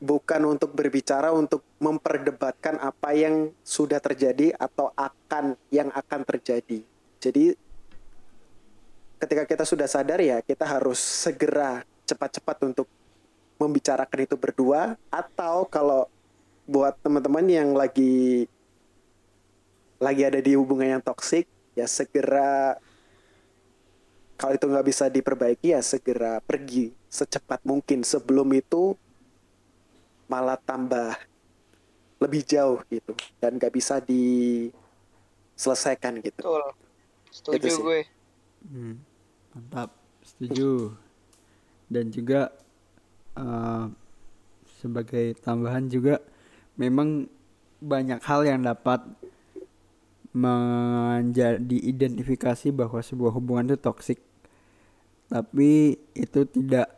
bukan 0.00 0.56
untuk 0.56 0.72
berbicara 0.72 1.28
untuk 1.28 1.60
memperdebatkan 1.76 2.80
apa 2.80 3.12
yang 3.12 3.52
sudah 3.60 4.00
terjadi 4.00 4.56
atau 4.56 4.88
akan 4.96 5.60
yang 5.68 5.92
akan 5.92 6.24
terjadi. 6.24 6.80
Jadi 7.20 7.52
ketika 9.20 9.44
kita 9.44 9.64
sudah 9.68 9.84
sadar 9.84 10.16
ya 10.24 10.40
kita 10.40 10.64
harus 10.64 10.96
segera 10.96 11.84
cepat-cepat 12.10 12.66
untuk 12.66 12.90
membicarakan 13.60 14.26
itu 14.26 14.34
berdua 14.34 14.98
atau 15.12 15.68
kalau 15.68 16.08
buat 16.66 16.96
teman-teman 17.02 17.46
yang 17.46 17.70
lagi 17.76 18.48
lagi 20.00 20.22
ada 20.24 20.40
di 20.40 20.56
hubungan 20.56 20.98
yang 20.98 21.02
toksik 21.04 21.44
ya 21.76 21.84
segera 21.84 22.80
kalau 24.40 24.56
itu 24.56 24.64
nggak 24.64 24.86
bisa 24.88 25.12
diperbaiki 25.12 25.76
ya 25.76 25.84
segera 25.84 26.40
pergi 26.40 26.96
secepat 27.12 27.60
mungkin 27.68 28.00
sebelum 28.00 28.48
itu 28.56 28.96
malah 30.30 30.56
tambah 30.56 31.18
lebih 32.20 32.44
jauh 32.44 32.84
gitu 32.88 33.14
dan 33.40 33.56
nggak 33.56 33.72
bisa 33.74 34.00
diselesaikan 34.00 36.20
gitu. 36.20 36.40
Betul. 36.40 36.62
Setuju 37.30 37.56
Itu 37.56 37.68
sih. 37.70 37.82
gue. 37.82 38.04
Hmm, 38.70 38.94
mantap, 39.54 39.90
setuju. 40.22 40.92
Dan 41.90 42.14
juga 42.14 42.54
eh, 43.34 43.86
sebagai 44.78 45.34
tambahan 45.42 45.90
juga 45.90 46.22
memang 46.78 47.26
banyak 47.82 48.22
hal 48.22 48.46
yang 48.46 48.62
dapat 48.62 49.02
menjadi 50.30 51.78
identifikasi 51.90 52.70
bahwa 52.70 53.02
sebuah 53.02 53.34
hubungan 53.34 53.74
itu 53.74 53.78
toksik. 53.82 54.22
Tapi 55.26 55.98
itu 56.14 56.40
tidak 56.46 56.88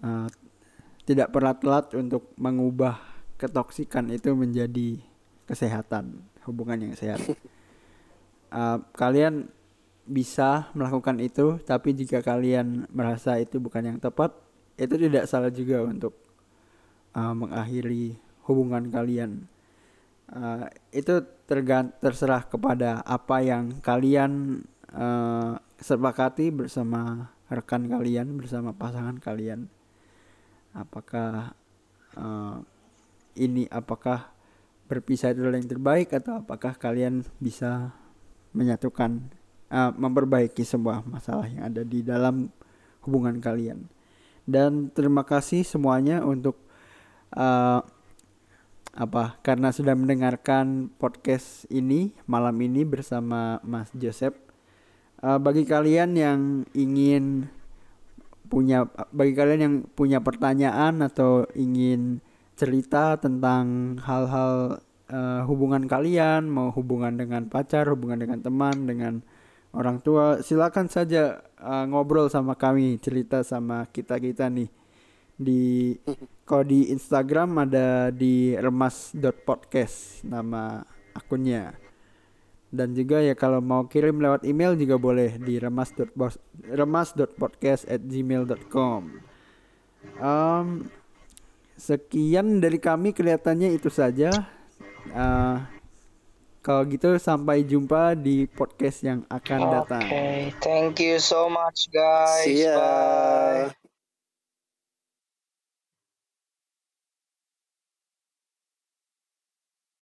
eh, 0.00 0.28
tidak 1.04 1.28
pernah 1.32 1.52
telat 1.56 1.92
untuk 1.92 2.32
mengubah 2.40 3.00
ketoksikan 3.38 4.12
itu 4.12 4.32
menjadi 4.32 5.00
kesehatan, 5.48 6.20
hubungan 6.48 6.90
yang 6.90 6.96
sehat. 6.96 7.20
Eh, 8.48 8.78
kalian 8.96 9.52
bisa 10.08 10.72
melakukan 10.72 11.20
itu, 11.20 11.60
tapi 11.62 11.92
jika 11.92 12.24
kalian 12.24 12.88
merasa 12.88 13.36
itu 13.36 13.60
bukan 13.60 13.94
yang 13.94 13.98
tepat, 14.00 14.32
itu 14.80 14.96
tidak 14.96 15.28
salah 15.28 15.52
juga 15.52 15.84
untuk 15.84 16.16
uh, 17.12 17.36
mengakhiri 17.36 18.16
hubungan 18.48 18.88
kalian. 18.88 19.44
Uh, 20.28 20.68
itu 20.92 21.24
tergan 21.44 21.92
terserah 22.00 22.44
kepada 22.44 23.04
apa 23.04 23.40
yang 23.44 23.80
kalian 23.84 24.64
uh, 24.92 25.60
sepakati 25.76 26.52
bersama 26.52 27.32
rekan 27.52 27.84
kalian, 27.88 28.40
bersama 28.40 28.72
pasangan 28.72 29.20
kalian. 29.20 29.68
Apakah 30.72 31.52
uh, 32.16 32.60
ini 33.36 33.68
apakah 33.68 34.32
berpisah 34.88 35.36
itu 35.36 35.44
yang 35.44 35.68
terbaik 35.68 36.12
atau 36.16 36.40
apakah 36.40 36.76
kalian 36.76 37.24
bisa 37.40 37.92
menyatukan 38.56 39.28
uh, 39.72 39.92
memperbaiki 39.94 40.64
sebuah 40.64 41.04
masalah 41.08 41.48
yang 41.48 41.68
ada 41.68 41.82
di 41.84 42.04
dalam 42.04 42.52
hubungan 43.04 43.40
kalian. 43.40 43.88
Dan 44.48 44.88
terima 44.92 45.28
kasih 45.28 45.64
semuanya 45.64 46.24
untuk 46.24 46.56
uh, 47.36 47.84
apa 48.98 49.38
karena 49.46 49.70
sudah 49.70 49.94
mendengarkan 49.94 50.90
podcast 50.98 51.68
ini 51.70 52.16
malam 52.26 52.56
ini 52.58 52.82
bersama 52.82 53.60
Mas 53.62 53.92
Joseph. 53.94 54.34
Uh, 55.18 55.36
bagi 55.36 55.66
kalian 55.66 56.14
yang 56.14 56.40
ingin 56.72 57.50
punya 58.48 58.88
bagi 59.12 59.36
kalian 59.36 59.60
yang 59.60 59.76
punya 59.92 60.24
pertanyaan 60.24 61.04
atau 61.04 61.44
ingin 61.52 62.24
cerita 62.58 63.20
tentang 63.20 63.98
hal-hal 64.02 64.80
uh, 65.12 65.42
hubungan 65.44 65.84
kalian, 65.84 66.48
mau 66.48 66.72
hubungan 66.72 67.14
dengan 67.14 67.46
pacar, 67.46 67.86
hubungan 67.92 68.18
dengan 68.18 68.40
teman, 68.40 68.88
dengan 68.88 69.20
orang 69.78 70.02
tua, 70.02 70.42
silakan 70.42 70.90
saja 70.90 71.38
uh, 71.62 71.86
ngobrol 71.86 72.26
sama 72.26 72.58
kami, 72.58 72.98
cerita 72.98 73.46
sama 73.46 73.86
kita-kita 73.94 74.50
nih. 74.50 74.66
Di 75.38 75.94
kalau 76.42 76.66
di 76.66 76.90
Instagram 76.90 77.62
ada 77.62 78.10
di 78.10 78.58
remas.podcast 78.58 80.26
nama 80.26 80.82
akunnya. 81.14 81.78
Dan 82.68 82.92
juga 82.92 83.16
ya 83.22 83.38
kalau 83.38 83.62
mau 83.64 83.88
kirim 83.88 84.20
lewat 84.20 84.44
email 84.44 84.76
juga 84.76 84.98
boleh 84.98 85.38
di 85.40 85.56
remas.bos- 85.62 86.42
remas.podcast@gmail.com. 86.68 89.02
Um, 90.18 90.90
sekian 91.78 92.58
dari 92.60 92.78
kami 92.82 93.14
kelihatannya 93.14 93.70
itu 93.72 93.88
saja. 93.88 94.28
Uh, 95.14 95.77
kalau 96.68 96.84
gitu 96.84 97.16
sampai 97.16 97.64
jumpa 97.64 98.12
di 98.12 98.44
podcast 98.44 99.00
yang 99.00 99.24
akan 99.32 99.60
datang. 99.72 100.04
Oke, 100.04 100.52
thank 100.60 101.00
you 101.00 101.16
so 101.16 101.48
much 101.48 101.88
guys. 101.88 102.44
See 102.44 102.68
ya. 102.68 102.76
Bye. 102.76 103.87